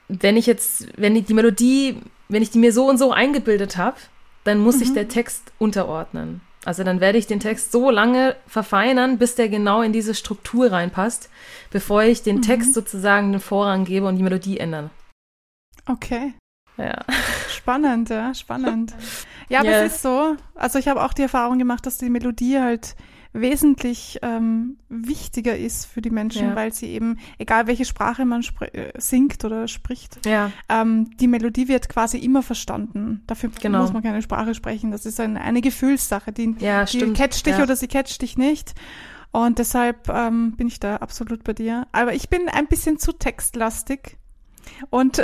[0.09, 3.79] wenn ich jetzt, wenn ich die Melodie, wenn ich die mir so und so eingebildet
[3.79, 3.97] habe,
[4.45, 4.81] dann muss mhm.
[4.81, 6.43] sich der Text unterordnen.
[6.67, 10.73] Also dann werde ich den Text so lange verfeinern, bis der genau in diese Struktur
[10.73, 11.31] reinpasst,
[11.71, 12.43] bevor ich den mhm.
[12.43, 14.91] Text sozusagen den Vorrang gebe und die Melodie ändern.
[15.87, 16.35] Okay.
[16.77, 17.05] Ja.
[17.69, 18.95] Spannend, ja, spannend.
[19.51, 19.87] Ja, aber yes.
[19.87, 20.37] es ist so.
[20.55, 22.97] Also ich habe auch die Erfahrung gemacht, dass die Melodie halt
[23.35, 26.57] wesentlich ähm, wichtiger ist für die Menschen, ja.
[26.57, 30.51] weil sie eben, egal welche Sprache man äh, singt oder spricht, ja.
[30.71, 33.23] ähm, die Melodie wird quasi immer verstanden.
[33.27, 33.83] Dafür genau.
[33.83, 34.91] muss man keine Sprache sprechen.
[34.91, 36.33] Das ist eine, eine Gefühlssache.
[36.33, 38.75] Die, ja, die catcht dich oder sie catcht dich nicht.
[39.31, 41.87] Und deshalb ähm, bin ich da absolut bei dir.
[41.93, 44.17] Aber ich bin ein bisschen zu textlastig.
[44.91, 45.19] Und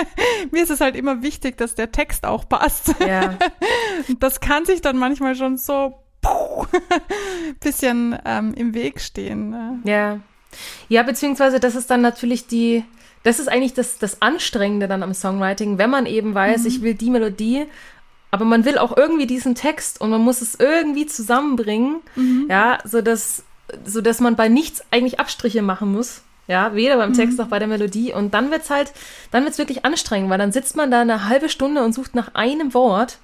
[0.50, 2.94] mir ist es halt immer wichtig, dass der Text auch passt.
[3.00, 3.38] Ja.
[4.18, 5.94] Das kann sich dann manchmal schon so
[7.60, 9.50] bisschen ähm, im Weg stehen.
[9.50, 9.78] Ne?
[9.84, 10.20] Ja.
[10.88, 12.84] Ja, beziehungsweise das ist dann natürlich die,
[13.22, 16.66] das ist eigentlich das, das Anstrengende dann am Songwriting, wenn man eben weiß, mhm.
[16.66, 17.66] ich will die Melodie,
[18.30, 22.46] aber man will auch irgendwie diesen Text und man muss es irgendwie zusammenbringen, mhm.
[22.48, 23.44] ja, so dass,
[23.84, 26.22] so dass man bei nichts eigentlich Abstriche machen muss.
[26.50, 27.44] Ja, weder beim Text mhm.
[27.44, 28.12] noch bei der Melodie.
[28.12, 28.92] Und dann wird's halt,
[29.30, 32.34] dann wird's wirklich anstrengend, weil dann sitzt man da eine halbe Stunde und sucht nach
[32.34, 33.18] einem Wort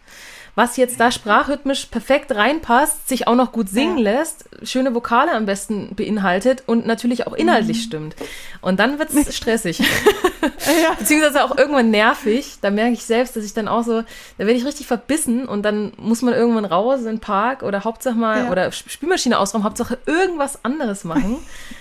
[0.57, 4.15] was jetzt da sprachrhythmisch perfekt reinpasst, sich auch noch gut singen ja.
[4.15, 7.83] lässt, schöne Vokale am besten beinhaltet und natürlich auch inhaltlich mhm.
[7.83, 8.17] stimmt.
[8.63, 9.81] Und dann wird's stressig.
[10.41, 10.95] ja.
[10.99, 12.57] Beziehungsweise auch irgendwann nervig.
[12.63, 14.07] Da merke ich selbst, dass ich dann auch so, da
[14.39, 18.17] werde ich richtig verbissen und dann muss man irgendwann raus in den Park oder Hauptsache
[18.17, 18.51] mal, ja.
[18.51, 21.37] oder Spülmaschine ausräumen, Hauptsache irgendwas anderes machen.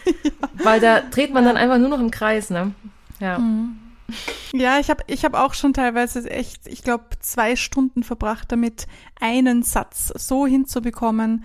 [0.53, 2.73] Weil da dreht man dann einfach nur noch im Kreis, ne?
[3.21, 3.39] Ja.
[3.39, 3.77] Mhm.
[4.53, 8.87] Ja, ich habe ich hab auch schon teilweise echt, ich glaube, zwei Stunden verbracht damit,
[9.19, 11.43] einen Satz so hinzubekommen,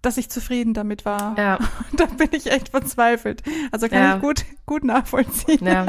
[0.00, 1.38] dass ich zufrieden damit war.
[1.38, 1.58] Ja.
[1.96, 3.42] da bin ich echt verzweifelt.
[3.70, 4.16] Also kann ja.
[4.16, 5.64] ich gut, gut nachvollziehen.
[5.64, 5.86] Ja.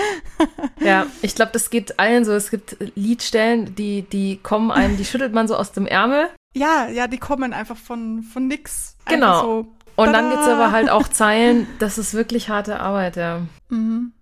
[0.80, 2.32] ja, ich glaube, das geht allen so.
[2.32, 6.28] Es gibt Liedstellen, die, die kommen einem, die schüttelt man so aus dem Ärmel.
[6.54, 8.96] Ja, ja, die kommen einfach von, von nix.
[9.06, 9.40] Genau.
[9.42, 13.42] So, und dann gibt es aber halt auch Zeilen, das ist wirklich harte Arbeit, ja.
[13.68, 14.12] Mhm.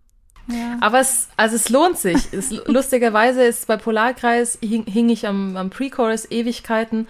[0.50, 0.78] Ja.
[0.80, 2.32] Aber es, also es lohnt sich.
[2.32, 7.06] Es, lustigerweise ist bei Polarkreis hing, hing ich am, am Pre-Chorus Ewigkeiten.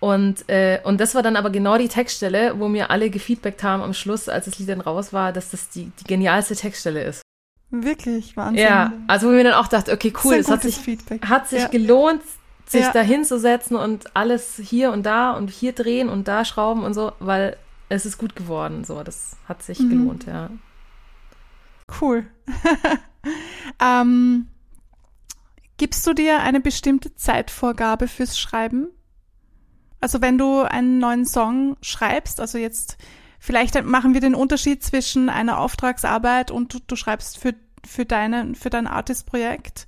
[0.00, 3.82] Und, äh, und das war dann aber genau die Textstelle, wo mir alle gefeedbackt haben
[3.82, 7.22] am Schluss, als das Lied dann raus war, dass das die, die genialste Textstelle ist.
[7.70, 8.64] Wirklich, Wahnsinn.
[8.64, 11.26] Ja, also wo ich mir dann auch dachte, okay, cool, es hat sich, Feedback.
[11.26, 11.68] hat sich ja.
[11.68, 12.22] gelohnt,
[12.66, 12.92] sich ja.
[12.92, 17.12] da hinzusetzen und alles hier und da und hier drehen und da schrauben und so,
[17.18, 17.56] weil
[17.88, 18.84] es ist gut geworden.
[18.84, 19.90] So, das hat sich mhm.
[19.90, 20.50] gelohnt, ja.
[22.00, 22.26] Cool.
[23.82, 24.48] ähm,
[25.76, 28.88] gibst du dir eine bestimmte Zeitvorgabe fürs Schreiben?
[30.00, 32.98] Also wenn du einen neuen Song schreibst, also jetzt
[33.38, 38.54] vielleicht machen wir den Unterschied zwischen einer Auftragsarbeit und du, du schreibst für, für, deine,
[38.54, 39.86] für dein Artist-Projekt.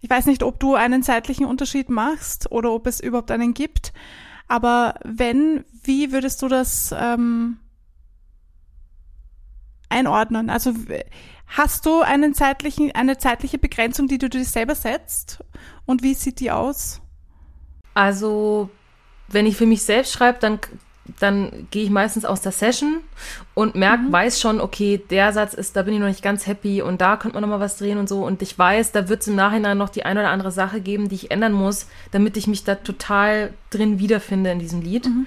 [0.00, 3.92] Ich weiß nicht, ob du einen zeitlichen Unterschied machst oder ob es überhaupt einen gibt.
[4.46, 7.58] Aber wenn, wie würdest du das ähm,
[9.88, 10.50] einordnen?
[10.50, 10.74] Also
[11.46, 15.44] hast du einen zeitlichen, eine zeitliche Begrenzung, die du dir selber setzt?
[15.86, 17.00] Und wie sieht die aus?
[17.94, 18.70] Also,
[19.28, 20.60] wenn ich für mich selbst schreibe, dann,
[21.18, 23.00] dann gehe ich meistens aus der Session
[23.54, 24.12] und merke, mhm.
[24.12, 27.16] weiß schon, okay, der Satz ist, da bin ich noch nicht ganz happy und da
[27.16, 28.24] könnte man noch mal was drehen und so.
[28.24, 31.08] Und ich weiß, da wird es im Nachhinein noch die eine oder andere Sache geben,
[31.08, 35.06] die ich ändern muss, damit ich mich da total drin wiederfinde in diesem Lied.
[35.06, 35.26] Mhm.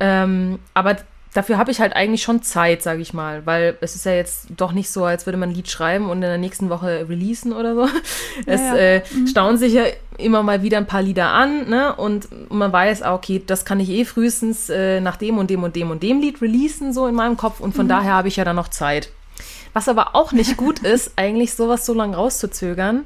[0.00, 0.96] Ähm, aber
[1.34, 4.46] dafür habe ich halt eigentlich schon Zeit, sage ich mal, weil es ist ja jetzt
[4.56, 7.52] doch nicht so, als würde man ein Lied schreiben und in der nächsten Woche releasen
[7.52, 7.88] oder so.
[8.46, 8.76] Es ja, ja.
[8.76, 9.26] Äh, mhm.
[9.26, 9.84] staunen sich ja
[10.16, 11.94] immer mal wieder ein paar Lieder an, ne?
[11.94, 15.64] Und man weiß, ah, okay, das kann ich eh frühestens äh, nach dem und dem
[15.64, 17.60] und dem und dem Lied releasen, so in meinem Kopf.
[17.60, 17.90] Und von mhm.
[17.90, 19.10] daher habe ich ja dann noch Zeit.
[19.72, 23.04] Was aber auch nicht gut ist, eigentlich sowas so lange rauszuzögern.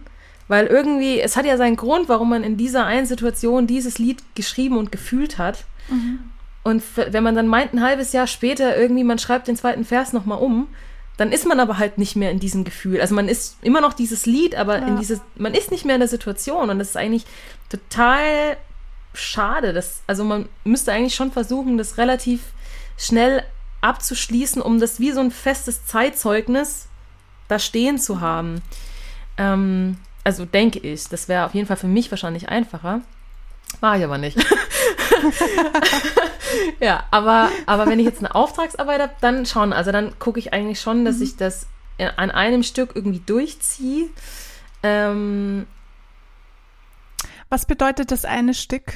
[0.49, 4.23] Weil irgendwie, es hat ja seinen Grund, warum man in dieser einen Situation dieses Lied
[4.35, 5.65] geschrieben und gefühlt hat.
[5.89, 6.21] Mhm.
[6.69, 10.13] Und wenn man dann meint, ein halbes Jahr später irgendwie, man schreibt den zweiten Vers
[10.13, 10.69] nochmal um,
[11.17, 13.01] dann ist man aber halt nicht mehr in diesem Gefühl.
[13.01, 14.87] Also man ist immer noch dieses Lied, aber ja.
[14.87, 17.25] in dieses, man ist nicht mehr in der Situation und das ist eigentlich
[17.71, 18.59] total
[19.15, 19.73] schade.
[19.73, 22.43] Das, also man müsste eigentlich schon versuchen, das relativ
[22.99, 23.43] schnell
[23.81, 26.87] abzuschließen, um das wie so ein festes Zeitzeugnis
[27.49, 28.61] da stehen zu haben.
[29.39, 33.01] Ähm, also denke ich, das wäre auf jeden Fall für mich wahrscheinlich einfacher.
[33.81, 34.39] War ich aber nicht.
[36.81, 39.73] ja, aber, aber wenn ich jetzt eine Auftragsarbeit habe, dann schon.
[39.73, 41.23] Also dann gucke ich eigentlich schon, dass mhm.
[41.23, 41.67] ich das
[42.17, 44.09] an einem Stück irgendwie durchziehe.
[44.83, 45.67] Ähm,
[47.49, 48.95] Was bedeutet das eine Stück?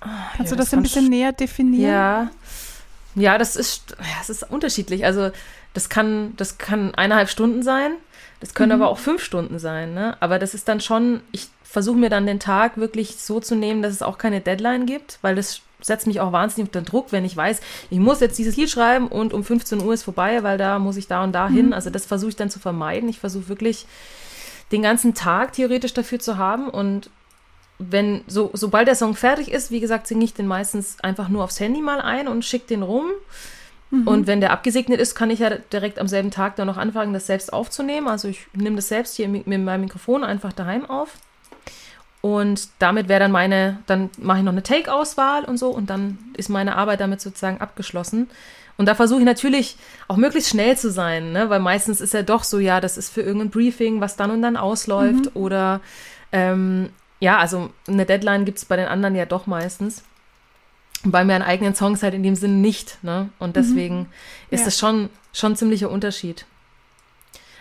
[0.00, 1.90] Kannst ja, du das, das ein bisschen näher definieren?
[1.90, 2.30] Ja.
[3.14, 5.04] Ja, das ist, ja, das ist unterschiedlich.
[5.04, 5.30] Also
[5.74, 7.92] das kann, das kann eineinhalb Stunden sein.
[8.40, 8.82] Das können mhm.
[8.82, 9.94] aber auch fünf Stunden sein.
[9.94, 10.16] Ne?
[10.20, 13.80] Aber das ist dann schon, ich versuche mir dann den Tag wirklich so zu nehmen,
[13.80, 17.24] dass es auch keine Deadline gibt, weil das setzt mich auch wahnsinnig unter Druck, wenn
[17.24, 20.58] ich weiß, ich muss jetzt dieses Lied schreiben und um 15 Uhr ist vorbei, weil
[20.58, 21.68] da muss ich da und da hin.
[21.68, 21.72] Mhm.
[21.72, 23.08] Also das versuche ich dann zu vermeiden.
[23.08, 23.86] Ich versuche wirklich
[24.70, 27.08] den ganzen Tag theoretisch dafür zu haben und
[27.78, 31.42] wenn, so, sobald der Song fertig ist, wie gesagt, singe ich den meistens einfach nur
[31.42, 33.06] aufs Handy mal ein und schicke den rum.
[33.90, 34.06] Mhm.
[34.06, 37.14] Und wenn der abgesegnet ist, kann ich ja direkt am selben Tag dann noch anfangen,
[37.14, 38.08] das selbst aufzunehmen.
[38.08, 41.16] Also ich nehme das selbst hier mit meinem Mikrofon einfach daheim auf.
[42.22, 46.18] Und damit wäre dann meine, dann mache ich noch eine Take-Auswahl und so und dann
[46.36, 48.30] ist meine Arbeit damit sozusagen abgeschlossen.
[48.78, 49.76] Und da versuche ich natürlich
[50.08, 51.50] auch möglichst schnell zu sein, ne?
[51.50, 54.40] weil meistens ist ja doch so, ja, das ist für irgendein Briefing, was dann und
[54.40, 55.30] dann ausläuft mhm.
[55.34, 55.80] oder
[56.30, 60.02] ähm, ja, also eine Deadline gibt es bei den anderen ja doch meistens.
[61.04, 62.98] Bei meinen eigenen Songs halt in dem Sinne nicht.
[63.02, 63.28] Ne?
[63.38, 64.06] Und deswegen mhm.
[64.50, 64.66] ist ja.
[64.66, 66.46] das schon, schon ein ziemlicher Unterschied.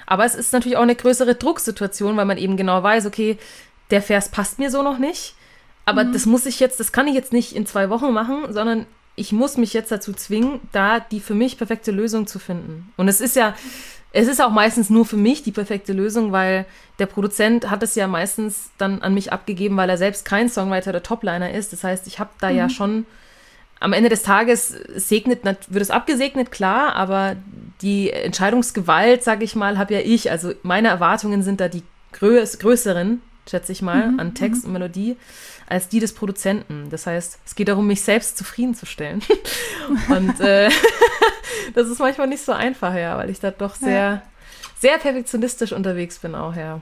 [0.06, 3.38] Aber es ist natürlich auch eine größere Drucksituation, weil man eben genau weiß, okay,
[3.91, 5.36] der Vers passt mir so noch nicht.
[5.86, 6.13] Aber mhm.
[6.13, 9.32] das muss ich jetzt, das kann ich jetzt nicht in zwei Wochen machen, sondern ich
[9.32, 12.91] muss mich jetzt dazu zwingen, da die für mich perfekte Lösung zu finden.
[12.97, 13.56] Und es ist ja,
[14.13, 16.65] es ist auch meistens nur für mich die perfekte Lösung, weil
[16.99, 20.89] der Produzent hat es ja meistens dann an mich abgegeben, weil er selbst kein Songwriter
[20.91, 21.73] oder Topliner ist.
[21.73, 22.58] Das heißt, ich habe da mhm.
[22.58, 23.06] ja schon
[23.80, 27.36] am Ende des Tages segnet, wird es abgesegnet, klar, aber
[27.82, 30.30] die Entscheidungsgewalt, sage ich mal, habe ja ich.
[30.30, 34.19] Also meine Erwartungen sind da die größ größeren, schätze ich mal, mhm.
[34.19, 34.67] an Text mhm.
[34.67, 35.17] und Melodie
[35.67, 36.89] als die des Produzenten.
[36.89, 39.21] Das heißt, es geht darum, mich selbst zufriedenzustellen.
[40.10, 40.69] und äh,
[41.73, 44.21] das ist manchmal nicht so einfach, ja, weil ich da doch sehr, ja.
[44.80, 46.82] sehr perfektionistisch unterwegs bin auch, ja.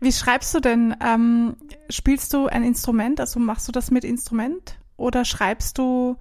[0.00, 0.96] Wie schreibst du denn?
[1.00, 1.56] Ähm,
[1.88, 3.20] spielst du ein Instrument?
[3.20, 4.76] Also machst du das mit Instrument?
[4.96, 6.16] Oder schreibst du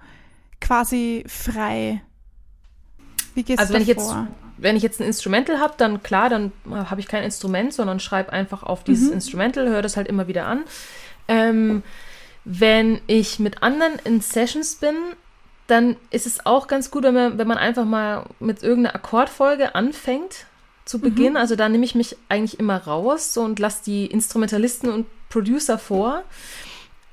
[0.59, 2.03] quasi frei?
[3.33, 4.27] Wie gehst also du wenn ich vor?
[4.27, 7.99] jetzt wenn ich jetzt ein Instrumental habe, dann klar, dann habe ich kein Instrument, sondern
[7.99, 9.15] schreibe einfach auf dieses mhm.
[9.15, 10.63] Instrumental, höre das halt immer wieder an.
[11.27, 11.83] Ähm,
[12.45, 14.95] wenn ich mit anderen in Sessions bin,
[15.67, 19.73] dann ist es auch ganz gut, wenn man, wenn man einfach mal mit irgendeiner Akkordfolge
[19.73, 20.45] anfängt
[20.85, 20.99] zu.
[20.99, 21.33] Beginn.
[21.33, 21.37] Mhm.
[21.37, 25.77] Also da nehme ich mich eigentlich immer raus so, und lasse die Instrumentalisten und Producer
[25.77, 26.23] vor.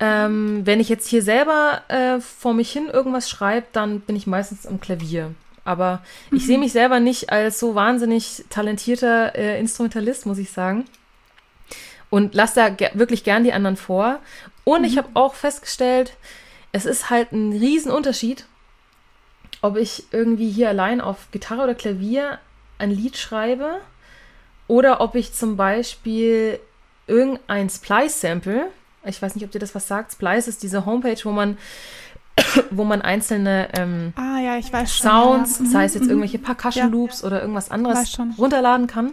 [0.01, 4.27] Ähm, wenn ich jetzt hier selber äh, vor mich hin irgendwas schreibe, dann bin ich
[4.27, 5.35] meistens am Klavier.
[5.69, 6.01] Aber
[6.31, 6.63] ich sehe mhm.
[6.63, 10.87] mich selber nicht als so wahnsinnig talentierter äh, Instrumentalist, muss ich sagen.
[12.09, 14.19] Und lasse da ge wirklich gern die anderen vor.
[14.65, 14.87] Und mhm.
[14.87, 16.17] ich habe auch festgestellt,
[16.73, 18.47] es ist halt ein Riesenunterschied,
[19.61, 22.39] ob ich irgendwie hier allein auf Gitarre oder Klavier
[22.79, 23.77] ein Lied schreibe
[24.69, 26.61] oder ob ich zum Beispiel
[27.07, 28.71] irgendein Splice-Sample,
[29.05, 31.59] ich weiß nicht, ob dir das was sagt, Splice ist diese Homepage, wo man
[32.71, 35.73] wo man einzelne ähm, ah, ja, Sounds, schon, ja.
[35.73, 36.11] sei es jetzt mhm.
[36.11, 39.13] irgendwelche Percussion Loops oder irgendwas anderes runterladen kann.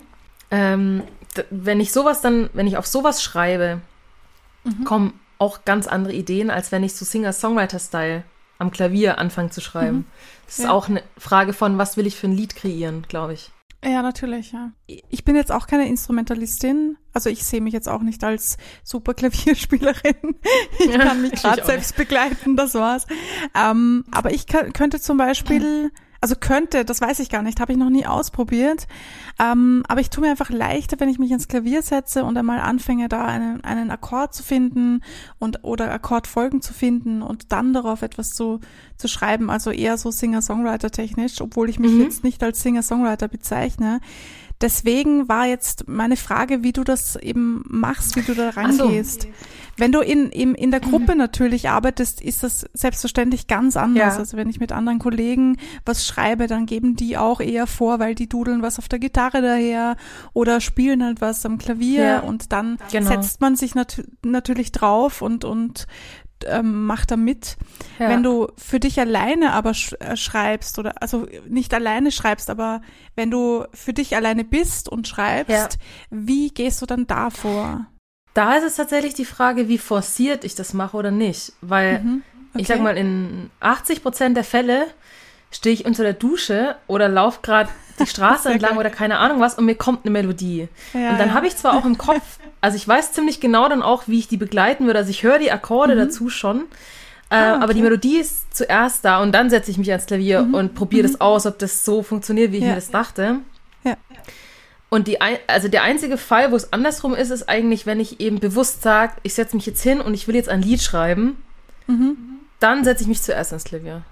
[0.51, 1.03] Ähm,
[1.49, 3.81] wenn ich sowas dann, wenn ich auf sowas schreibe,
[4.63, 4.83] mhm.
[4.83, 8.23] kommen auch ganz andere Ideen, als wenn ich so Singer-Songwriter-Style
[8.57, 9.97] am Klavier anfange zu schreiben.
[9.97, 10.05] Mhm.
[10.45, 13.51] Das ist auch eine Frage von, was will ich für ein Lied kreieren, glaube ich.
[13.85, 14.71] Ja, natürlich, ja.
[14.87, 16.97] Ich bin jetzt auch keine Instrumentalistin.
[17.13, 20.15] Also ich sehe mich jetzt auch nicht als super Klavierspielerin.
[20.79, 23.05] Ich ja, kann mich gerade selbst begleiten, das war's.
[23.55, 25.91] Ähm, aber ich könnte zum Beispiel
[26.25, 28.87] also könnte, das weiß ich gar nicht, habe ich noch nie ausprobiert.
[29.39, 32.59] Ähm, aber ich tue mir einfach leichter, wenn ich mich ins Klavier setze und einmal
[32.61, 35.03] anfange, da einen, einen Akkord zu finden
[35.37, 38.59] und oder Akkordfolgen zu finden und dann darauf etwas zu,
[38.97, 39.51] zu schreiben.
[39.51, 42.01] Also eher so Singer-Songwriter-technisch, obwohl ich mich mhm.
[42.01, 43.99] jetzt nicht als Singer-Songwriter bezeichne.
[44.61, 49.23] Deswegen war jetzt meine Frage, wie du das eben machst, wie du da rangehst.
[49.23, 49.27] So.
[49.77, 51.17] Wenn du in, in, in der Gruppe mhm.
[51.17, 54.13] natürlich arbeitest, ist das selbstverständlich ganz anders.
[54.13, 54.19] Ja.
[54.19, 58.15] Also wenn ich mit anderen Kollegen was schreibe, dann geben die auch eher vor, weil
[58.15, 59.97] die dudeln was auf der Gitarre daher
[60.33, 62.19] oder spielen halt was am Klavier ja.
[62.19, 63.09] und dann genau.
[63.09, 65.87] setzt man sich nat natürlich drauf und, und
[66.45, 67.57] ähm, macht da mit.
[67.99, 68.09] Ja.
[68.09, 72.81] Wenn du für dich alleine aber sch äh, schreibst oder also nicht alleine schreibst, aber
[73.15, 75.69] wenn du für dich alleine bist und schreibst, ja.
[76.09, 77.85] wie gehst du dann da vor?
[78.33, 81.53] Da ist es tatsächlich die Frage, wie forciert ich das mache oder nicht.
[81.61, 82.23] Weil mhm.
[82.53, 82.61] okay.
[82.61, 84.87] ich sag mal, in 80 Prozent der Fälle
[85.55, 89.55] stehe ich unter der Dusche oder laufe gerade die Straße entlang oder keine Ahnung was
[89.55, 90.67] und mir kommt eine Melodie.
[90.93, 91.33] Ja, und dann ja.
[91.33, 94.27] habe ich zwar auch im Kopf, also ich weiß ziemlich genau dann auch, wie ich
[94.27, 94.99] die begleiten würde.
[94.99, 95.99] Also ich höre die Akkorde mhm.
[95.99, 96.65] dazu schon.
[97.29, 97.63] Äh, ah, okay.
[97.63, 100.53] Aber die Melodie ist zuerst da und dann setze ich mich ans Klavier mhm.
[100.53, 101.13] und probiere mhm.
[101.13, 102.69] das aus, ob das so funktioniert, wie ich ja.
[102.69, 103.37] mir das dachte.
[103.83, 103.95] Ja.
[104.89, 108.39] Und die, also der einzige Fall, wo es andersrum ist, ist eigentlich, wenn ich eben
[108.39, 111.37] bewusst sage, ich setze mich jetzt hin und ich will jetzt ein Lied schreiben,
[111.87, 112.17] mhm.
[112.59, 114.03] dann setze ich mich zuerst ans Klavier.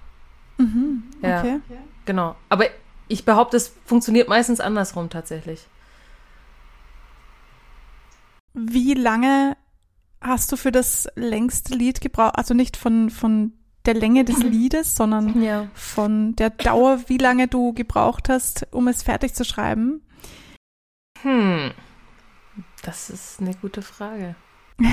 [0.58, 1.04] Mhm.
[1.22, 1.60] Ja, okay.
[2.04, 2.36] Genau.
[2.48, 2.66] Aber
[3.08, 5.66] ich behaupte, es funktioniert meistens andersrum tatsächlich.
[8.54, 9.56] Wie lange
[10.20, 12.36] hast du für das längste Lied gebraucht?
[12.36, 13.52] Also nicht von, von
[13.84, 15.68] der Länge des Liedes, sondern ja.
[15.74, 20.02] von der Dauer, wie lange du gebraucht hast, um es fertig zu schreiben?
[21.22, 21.72] Hm,
[22.82, 24.36] das ist eine gute Frage.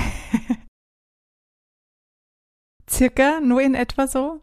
[2.90, 4.42] Circa, nur in etwa so?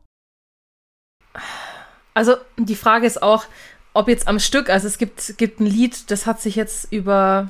[2.13, 3.45] Also die Frage ist auch,
[3.93, 7.49] ob jetzt am Stück, also es gibt, gibt ein Lied, das hat sich jetzt über,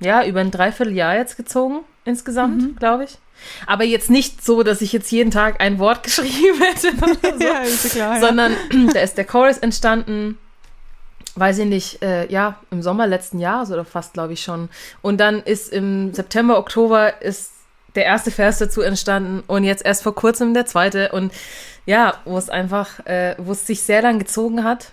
[0.00, 2.76] ja, über ein Dreivierteljahr jetzt gezogen, insgesamt, mhm.
[2.76, 3.18] glaube ich.
[3.66, 6.92] Aber jetzt nicht so, dass ich jetzt jeden Tag ein Wort geschrieben hätte,
[7.38, 8.92] so, ja, klar, sondern ja.
[8.94, 10.38] da ist der Chorus entstanden,
[11.36, 14.68] weiß ich nicht, äh, ja, im Sommer letzten Jahres oder fast, glaube ich schon.
[15.02, 17.52] Und dann ist im September, Oktober ist
[17.98, 21.32] der erste Vers dazu entstanden und jetzt erst vor kurzem der zweite und
[21.84, 24.92] ja, wo es einfach, äh, wo es sich sehr lang gezogen hat.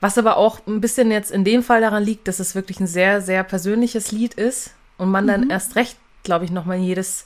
[0.00, 2.86] Was aber auch ein bisschen jetzt in dem Fall daran liegt, dass es wirklich ein
[2.86, 5.28] sehr, sehr persönliches Lied ist und man mhm.
[5.28, 7.24] dann erst recht, glaube ich, nochmal jedes,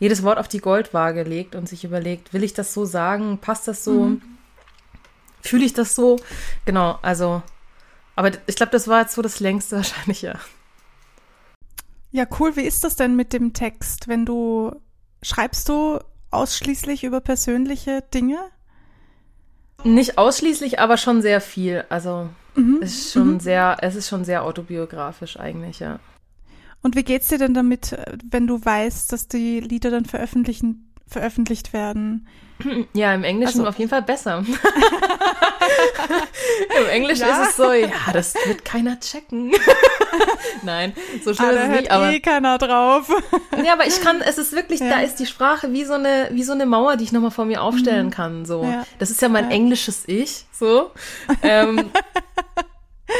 [0.00, 3.38] jedes Wort auf die Goldwaage legt und sich überlegt, will ich das so sagen?
[3.38, 3.92] Passt das so?
[3.92, 4.22] Mhm.
[5.40, 6.18] Fühle ich das so?
[6.64, 7.42] Genau, also,
[8.16, 10.34] aber ich glaube, das war jetzt so das längste wahrscheinlich, ja.
[12.12, 12.56] Ja, cool.
[12.56, 14.06] Wie ist das denn mit dem Text?
[14.06, 14.72] Wenn du
[15.22, 15.98] schreibst du
[16.30, 18.38] ausschließlich über persönliche Dinge?
[19.82, 21.84] Nicht ausschließlich, aber schon sehr viel.
[21.88, 22.78] Also mhm.
[22.82, 23.40] es ist schon mhm.
[23.40, 25.98] sehr, es ist schon sehr autobiografisch eigentlich, ja.
[26.82, 27.96] Und wie geht's dir denn damit,
[28.28, 32.26] wenn du weißt, dass die Lieder dann veröffentlichen, veröffentlicht werden?
[32.92, 34.44] Ja, im Englischen also, auf jeden Fall besser.
[36.78, 37.42] Im Englischen ja?
[37.42, 39.52] ist es so, ja, das wird keiner checken.
[40.62, 40.92] Nein,
[41.24, 41.90] so schlimm ah, ist es nicht.
[41.90, 43.08] Aber eh keiner drauf.
[43.64, 44.90] ja, aber ich kann, es ist wirklich, ja.
[44.90, 47.44] da ist die Sprache wie so eine, wie so eine Mauer, die ich nochmal vor
[47.44, 48.10] mir aufstellen mhm.
[48.10, 48.44] kann.
[48.44, 48.86] So, ja.
[48.98, 50.46] das ist ja mein englisches Ich.
[50.52, 50.90] So.
[51.42, 51.90] Ähm,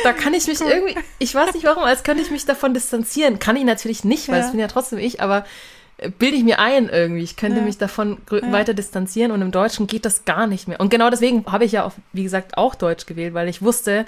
[0.05, 3.38] da kann ich mich irgendwie, ich weiß nicht warum, als könnte ich mich davon distanzieren.
[3.38, 5.44] Kann ich natürlich nicht, weil es bin ja trotzdem ich, aber
[6.18, 7.22] bilde ich mir ein irgendwie.
[7.22, 7.64] Ich könnte ja.
[7.64, 8.52] mich davon ja.
[8.52, 10.81] weiter distanzieren und im Deutschen geht das gar nicht mehr.
[10.81, 14.05] Und genau deswegen habe ich ja auch, wie gesagt, auch Deutsch gewählt, weil ich wusste,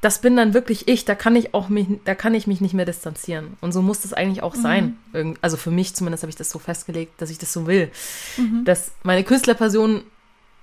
[0.00, 2.72] das bin dann wirklich ich, da kann ich auch mich, da kann ich mich nicht
[2.72, 3.58] mehr distanzieren.
[3.60, 4.62] Und so muss das eigentlich auch mhm.
[4.62, 4.98] sein.
[5.42, 7.90] Also für mich zumindest habe ich das so festgelegt, dass ich das so will.
[8.36, 8.64] Mhm.
[8.64, 10.02] Dass meine Künstlerperson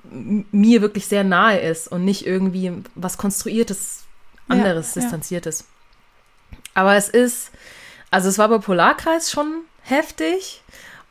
[0.09, 4.03] mir wirklich sehr nahe ist und nicht irgendwie was Konstruiertes,
[4.47, 5.65] anderes, ja, Distanziertes.
[6.73, 7.51] Aber es ist,
[8.09, 10.61] also es war bei Polarkreis schon heftig.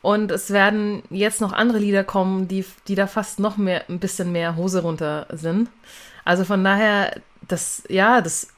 [0.01, 3.99] Und es werden jetzt noch andere Lieder kommen, die, die da fast noch mehr, ein
[3.99, 5.69] bisschen mehr Hose runter sind.
[6.23, 8.49] Also von daher, das, ja, das,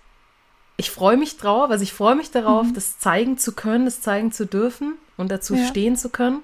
[0.77, 2.73] ich freue mich drauf, also ich freue mich darauf, mhm.
[2.73, 5.65] das zeigen zu können, das zeigen zu dürfen und dazu ja.
[5.65, 6.41] stehen zu können.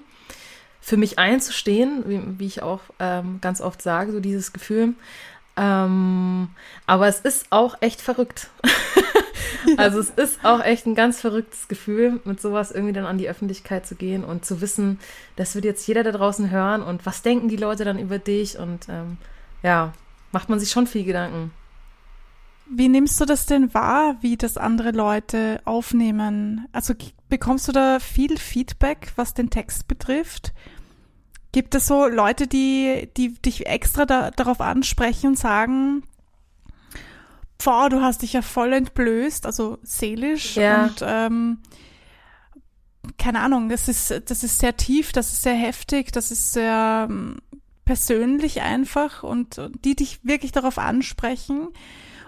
[0.80, 4.94] Für mich einzustehen, wie, wie ich auch ähm, ganz oft sage, so dieses Gefühl.
[5.56, 6.48] Ähm,
[6.86, 8.48] aber es ist auch echt verrückt.
[9.76, 13.28] Also es ist auch echt ein ganz verrücktes Gefühl, mit sowas irgendwie dann an die
[13.28, 15.00] Öffentlichkeit zu gehen und zu wissen,
[15.34, 18.58] das wird jetzt jeder da draußen hören und was denken die Leute dann über dich
[18.58, 19.16] und ähm,
[19.62, 19.92] ja,
[20.32, 21.50] macht man sich schon viel Gedanken.
[22.68, 26.66] Wie nimmst du das denn wahr, wie das andere Leute aufnehmen?
[26.72, 26.94] Also
[27.28, 30.52] bekommst du da viel Feedback, was den Text betrifft?
[31.56, 36.02] Gibt es so Leute, die, die dich extra da, darauf ansprechen und sagen,
[37.56, 40.84] boah, du hast dich ja voll entblößt, also seelisch ja.
[40.84, 41.62] und ähm,
[43.16, 47.06] keine Ahnung, das ist, das ist sehr tief, das ist sehr heftig, das ist sehr
[47.08, 47.38] ähm,
[47.86, 51.68] persönlich einfach und, und die dich wirklich darauf ansprechen.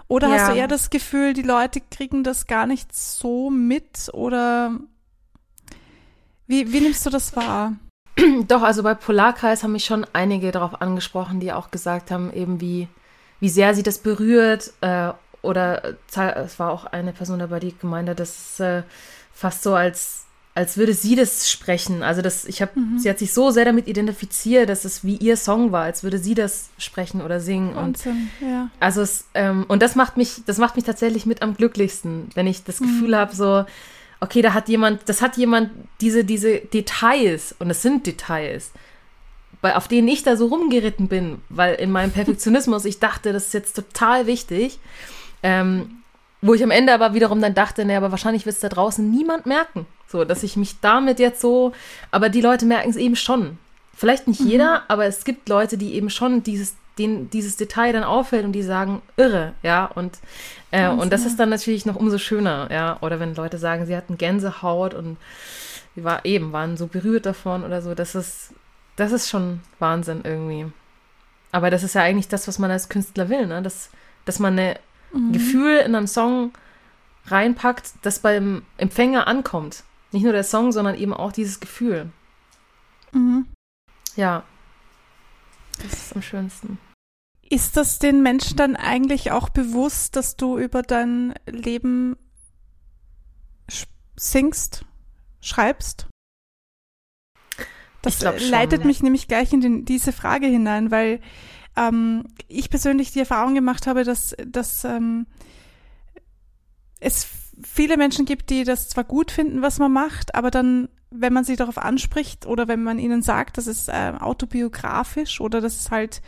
[0.07, 0.39] Oder ja.
[0.39, 4.79] hast du eher das Gefühl, die Leute kriegen das gar nicht so mit oder
[6.47, 7.75] wie, wie nimmst du das wahr?
[8.47, 12.61] Doch, also bei Polarkreis haben mich schon einige darauf angesprochen, die auch gesagt haben, eben
[12.61, 12.87] wie,
[13.39, 14.73] wie sehr sie das berührt.
[14.81, 18.83] Äh, oder es war auch eine Person dabei, die gemeint hat, dass es äh,
[19.33, 20.25] fast so als
[20.59, 22.03] als würde sie das sprechen.
[22.03, 22.99] Also das, ich habe, mhm.
[22.99, 26.17] sie hat sich so sehr damit identifiziert, dass es wie ihr Song war, als würde
[26.17, 27.75] sie das sprechen oder singen.
[27.75, 28.69] Wahnsinn, und ja.
[28.79, 32.45] also es, ähm, und das macht mich, das macht mich tatsächlich mit am glücklichsten, wenn
[32.45, 32.87] ich das mhm.
[32.87, 33.63] Gefühl habe, so,
[34.19, 38.71] okay, da hat jemand, das hat jemand diese, diese Details, und es sind Details,
[39.61, 43.47] bei, auf denen ich da so rumgeritten bin, weil in meinem Perfektionismus ich dachte, das
[43.47, 44.79] ist jetzt total wichtig.
[45.43, 45.99] Ähm,
[46.41, 49.09] wo ich am Ende aber wiederum dann dachte, naja, aber wahrscheinlich wird es da draußen
[49.09, 49.85] niemand merken.
[50.07, 51.73] So, dass ich mich damit jetzt so,
[52.11, 53.57] aber die Leute merken es eben schon.
[53.93, 54.83] Vielleicht nicht jeder, mhm.
[54.87, 58.63] aber es gibt Leute, die eben schon dieses, denen dieses Detail dann auffällt und die
[58.63, 60.19] sagen, irre, ja, und,
[60.71, 62.97] äh, und das ist dann natürlich noch umso schöner, ja.
[63.01, 65.17] Oder wenn Leute sagen, sie hatten Gänsehaut und
[65.95, 68.53] sie war eben, waren so berührt davon oder so, das ist,
[68.95, 70.67] das ist schon Wahnsinn irgendwie.
[71.51, 73.61] Aber das ist ja eigentlich das, was man als Künstler will, ne?
[73.61, 73.89] Dass,
[74.25, 74.79] dass man eine
[75.13, 75.33] mhm.
[75.33, 76.51] Gefühl in einen Song
[77.27, 79.83] reinpackt, das beim Empfänger ankommt.
[80.11, 82.09] Nicht nur der Song, sondern eben auch dieses Gefühl.
[83.11, 83.45] Mhm.
[84.15, 84.43] Ja.
[85.81, 86.77] Das ist am schönsten.
[87.49, 92.15] Ist das den Menschen dann eigentlich auch bewusst, dass du über dein Leben
[94.15, 94.85] singst,
[95.41, 96.07] schreibst?
[98.01, 98.87] Das schon, leitet ja.
[98.87, 101.21] mich nämlich gleich in den, diese Frage hinein, weil
[101.75, 105.25] ähm, ich persönlich die Erfahrung gemacht habe, dass, dass ähm,
[106.99, 107.27] es
[107.61, 111.43] viele Menschen gibt, die das zwar gut finden, was man macht, aber dann, wenn man
[111.43, 115.91] sie darauf anspricht oder wenn man ihnen sagt, das ist äh, autobiografisch oder das ist
[115.91, 116.21] halt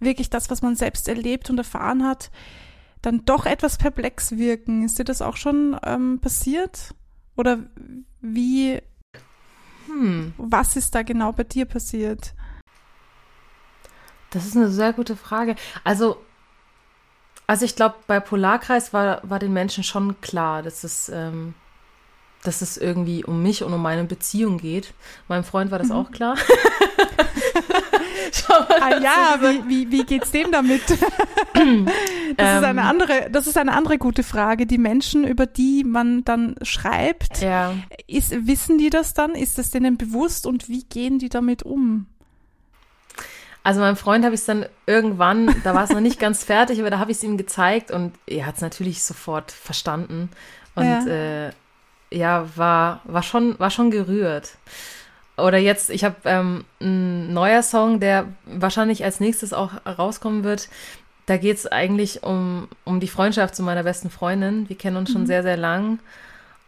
[0.00, 2.30] wirklich das, was man selbst erlebt und erfahren hat,
[3.02, 4.84] dann doch etwas perplex wirken.
[4.84, 6.94] Ist dir das auch schon ähm, passiert?
[7.36, 7.58] Oder
[8.20, 8.80] wie,
[9.86, 10.34] hm.
[10.38, 12.34] was ist da genau bei dir passiert?
[14.30, 15.56] Das ist eine sehr gute Frage.
[15.84, 16.18] Also,
[17.46, 21.54] Also ich glaube, bei Polarkreis war, war den Menschen schon klar, dass es, ähm,
[22.42, 24.94] dass es irgendwie um mich und um meine Beziehung geht.
[25.28, 25.94] Meinem Freund war das mhm.
[25.94, 26.36] auch klar.
[28.80, 30.82] ah ja, wie, wie, wie geht's dem damit?
[30.90, 30.98] das,
[31.54, 32.78] ähm, ist eine ähm.
[32.78, 34.66] andere, das ist eine andere gute Frage.
[34.66, 37.74] Die Menschen, über die man dann schreibt, ja.
[38.06, 39.34] ist, wissen die das dann?
[39.34, 42.06] Ist das denen bewusst und wie gehen die damit um?
[43.66, 46.78] Also meinem Freund habe ich es dann irgendwann, da war es noch nicht ganz fertig,
[46.78, 50.30] aber da habe ich es ihm gezeigt und er hat es natürlich sofort verstanden
[50.76, 51.50] und ja, äh,
[52.12, 54.52] ja war, war, schon, war schon gerührt.
[55.36, 60.68] Oder jetzt, ich habe ähm, ein neuer Song, der wahrscheinlich als nächstes auch rauskommen wird.
[61.26, 64.68] Da geht es eigentlich um, um die Freundschaft zu meiner besten Freundin.
[64.68, 65.26] Wir kennen uns schon mhm.
[65.26, 65.98] sehr, sehr lang.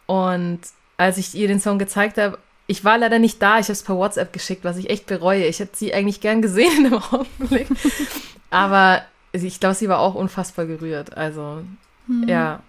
[0.07, 0.61] Und
[0.97, 3.83] als ich ihr den Song gezeigt habe, ich war leider nicht da, ich habe es
[3.83, 5.47] per WhatsApp geschickt, was ich echt bereue.
[5.47, 7.69] Ich hätte sie eigentlich gern gesehen im Augenblick.
[8.51, 9.03] Aber
[9.33, 11.17] ich glaube, sie war auch unfassbar gerührt.
[11.17, 11.63] Also,
[12.07, 12.29] mhm.
[12.29, 12.61] ja.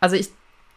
[0.00, 0.28] Also ich,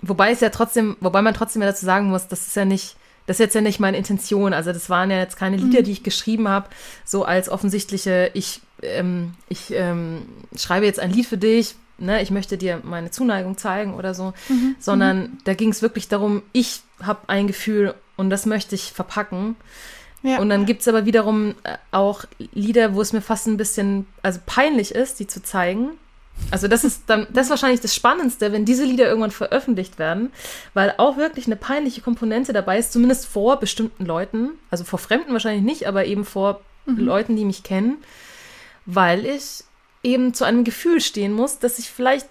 [0.02, 2.96] wobei es ja trotzdem, wobei man trotzdem ja dazu sagen muss, das ist ja nicht,
[3.30, 4.54] das ist jetzt ja nicht meine Intention.
[4.54, 5.84] Also das waren ja jetzt keine Lieder, mhm.
[5.84, 6.68] die ich geschrieben habe,
[7.06, 10.24] so als offensichtliche, ich, ähm, ich ähm,
[10.58, 14.34] schreibe jetzt ein Lied für dich, ne, ich möchte dir meine Zuneigung zeigen oder so,
[14.50, 14.76] mhm.
[14.80, 15.38] sondern mhm.
[15.44, 19.56] da ging es wirklich darum, ich habe ein Gefühl und das möchte ich verpacken.
[20.24, 20.40] Ja.
[20.40, 24.08] Und dann gibt es aber wiederum äh, auch Lieder, wo es mir fast ein bisschen
[24.24, 25.92] also peinlich ist, die zu zeigen.
[26.52, 30.32] Also das ist dann, das ist wahrscheinlich das Spannendste, wenn diese Lieder irgendwann veröffentlicht werden,
[30.74, 35.34] weil auch wirklich eine peinliche Komponente dabei ist, zumindest vor bestimmten Leuten, also vor Fremden
[35.34, 36.98] wahrscheinlich nicht, aber eben vor mhm.
[36.98, 37.98] Leuten, die mich kennen,
[38.86, 39.64] weil ich
[40.02, 42.28] eben zu einem Gefühl stehen muss, dass ich vielleicht,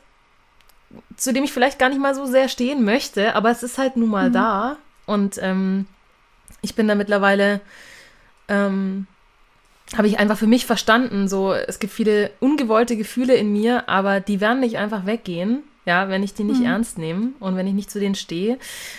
[1.16, 3.96] zu dem ich vielleicht gar nicht mal so sehr stehen möchte, aber es ist halt
[3.96, 4.32] nun mal mhm.
[4.32, 5.86] da und ähm,
[6.60, 7.60] ich bin da mittlerweile,
[8.48, 9.06] ähm,
[9.96, 14.20] habe ich einfach für mich verstanden, so, es gibt viele ungewollte Gefühle in mir, aber
[14.20, 16.66] die werden nicht einfach weggehen, ja, wenn ich die nicht mhm.
[16.66, 18.58] ernst nehme und wenn ich nicht zu denen stehe.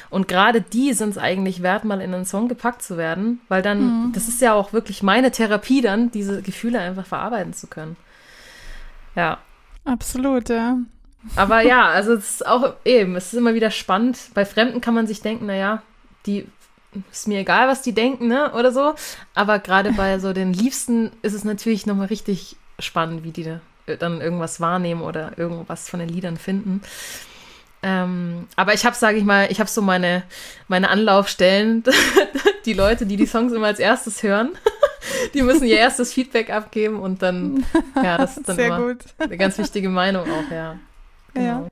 [0.09, 3.61] Und gerade die sind es eigentlich wert, mal in einen Song gepackt zu werden, weil
[3.61, 4.11] dann, mhm.
[4.13, 7.95] das ist ja auch wirklich meine Therapie dann, diese Gefühle einfach verarbeiten zu können.
[9.15, 9.37] Ja.
[9.85, 10.77] Absolut, ja.
[11.35, 14.17] Aber ja, also es ist auch eben, es ist immer wieder spannend.
[14.33, 15.83] Bei Fremden kann man sich denken, naja,
[16.25, 16.47] die
[17.11, 18.93] ist mir egal, was die denken, ne, oder so.
[19.35, 23.59] Aber gerade bei so den Liebsten ist es natürlich nochmal richtig spannend, wie die
[23.99, 26.81] dann irgendwas wahrnehmen oder irgendwas von den Liedern finden.
[27.81, 30.23] Ähm, aber ich habe, sage ich mal, ich habe so meine,
[30.67, 31.83] meine Anlaufstellen,
[32.65, 34.51] die Leute, die die Songs immer als erstes hören,
[35.33, 37.65] die müssen ihr erstes Feedback abgeben und dann,
[37.95, 39.05] ja, das ist dann Sehr immer gut.
[39.17, 40.77] eine ganz wichtige Meinung auch, ja.
[41.33, 41.45] Genau.
[41.45, 41.67] Ja.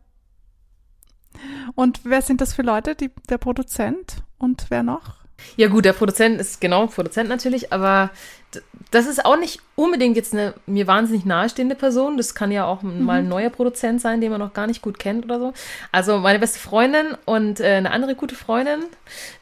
[1.76, 2.96] Und wer sind das für Leute?
[2.96, 5.18] Die, der Produzent und wer noch?
[5.56, 8.10] Ja gut, der Produzent ist genau Produzent natürlich, aber
[8.92, 12.18] das ist auch nicht unbedingt jetzt eine mir wahnsinnig nahestehende Person.
[12.18, 13.04] Das kann ja auch mhm.
[13.04, 15.54] mal ein neuer Produzent sein, den man noch gar nicht gut kennt oder so.
[15.92, 18.84] Also meine beste Freundin und äh, eine andere gute Freundin,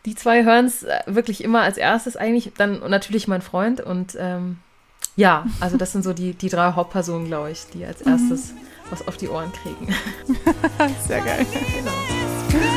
[0.05, 2.53] die zwei hören es äh, wirklich immer als erstes eigentlich.
[2.57, 4.57] Dann und natürlich mein Freund und ähm,
[5.15, 8.11] ja, also das sind so die, die drei Hauptpersonen, glaube ich, die als mhm.
[8.11, 8.57] erstes mhm.
[8.89, 9.93] was auf die Ohren kriegen.
[11.07, 11.45] Sehr geil.
[11.73, 12.65] Genau.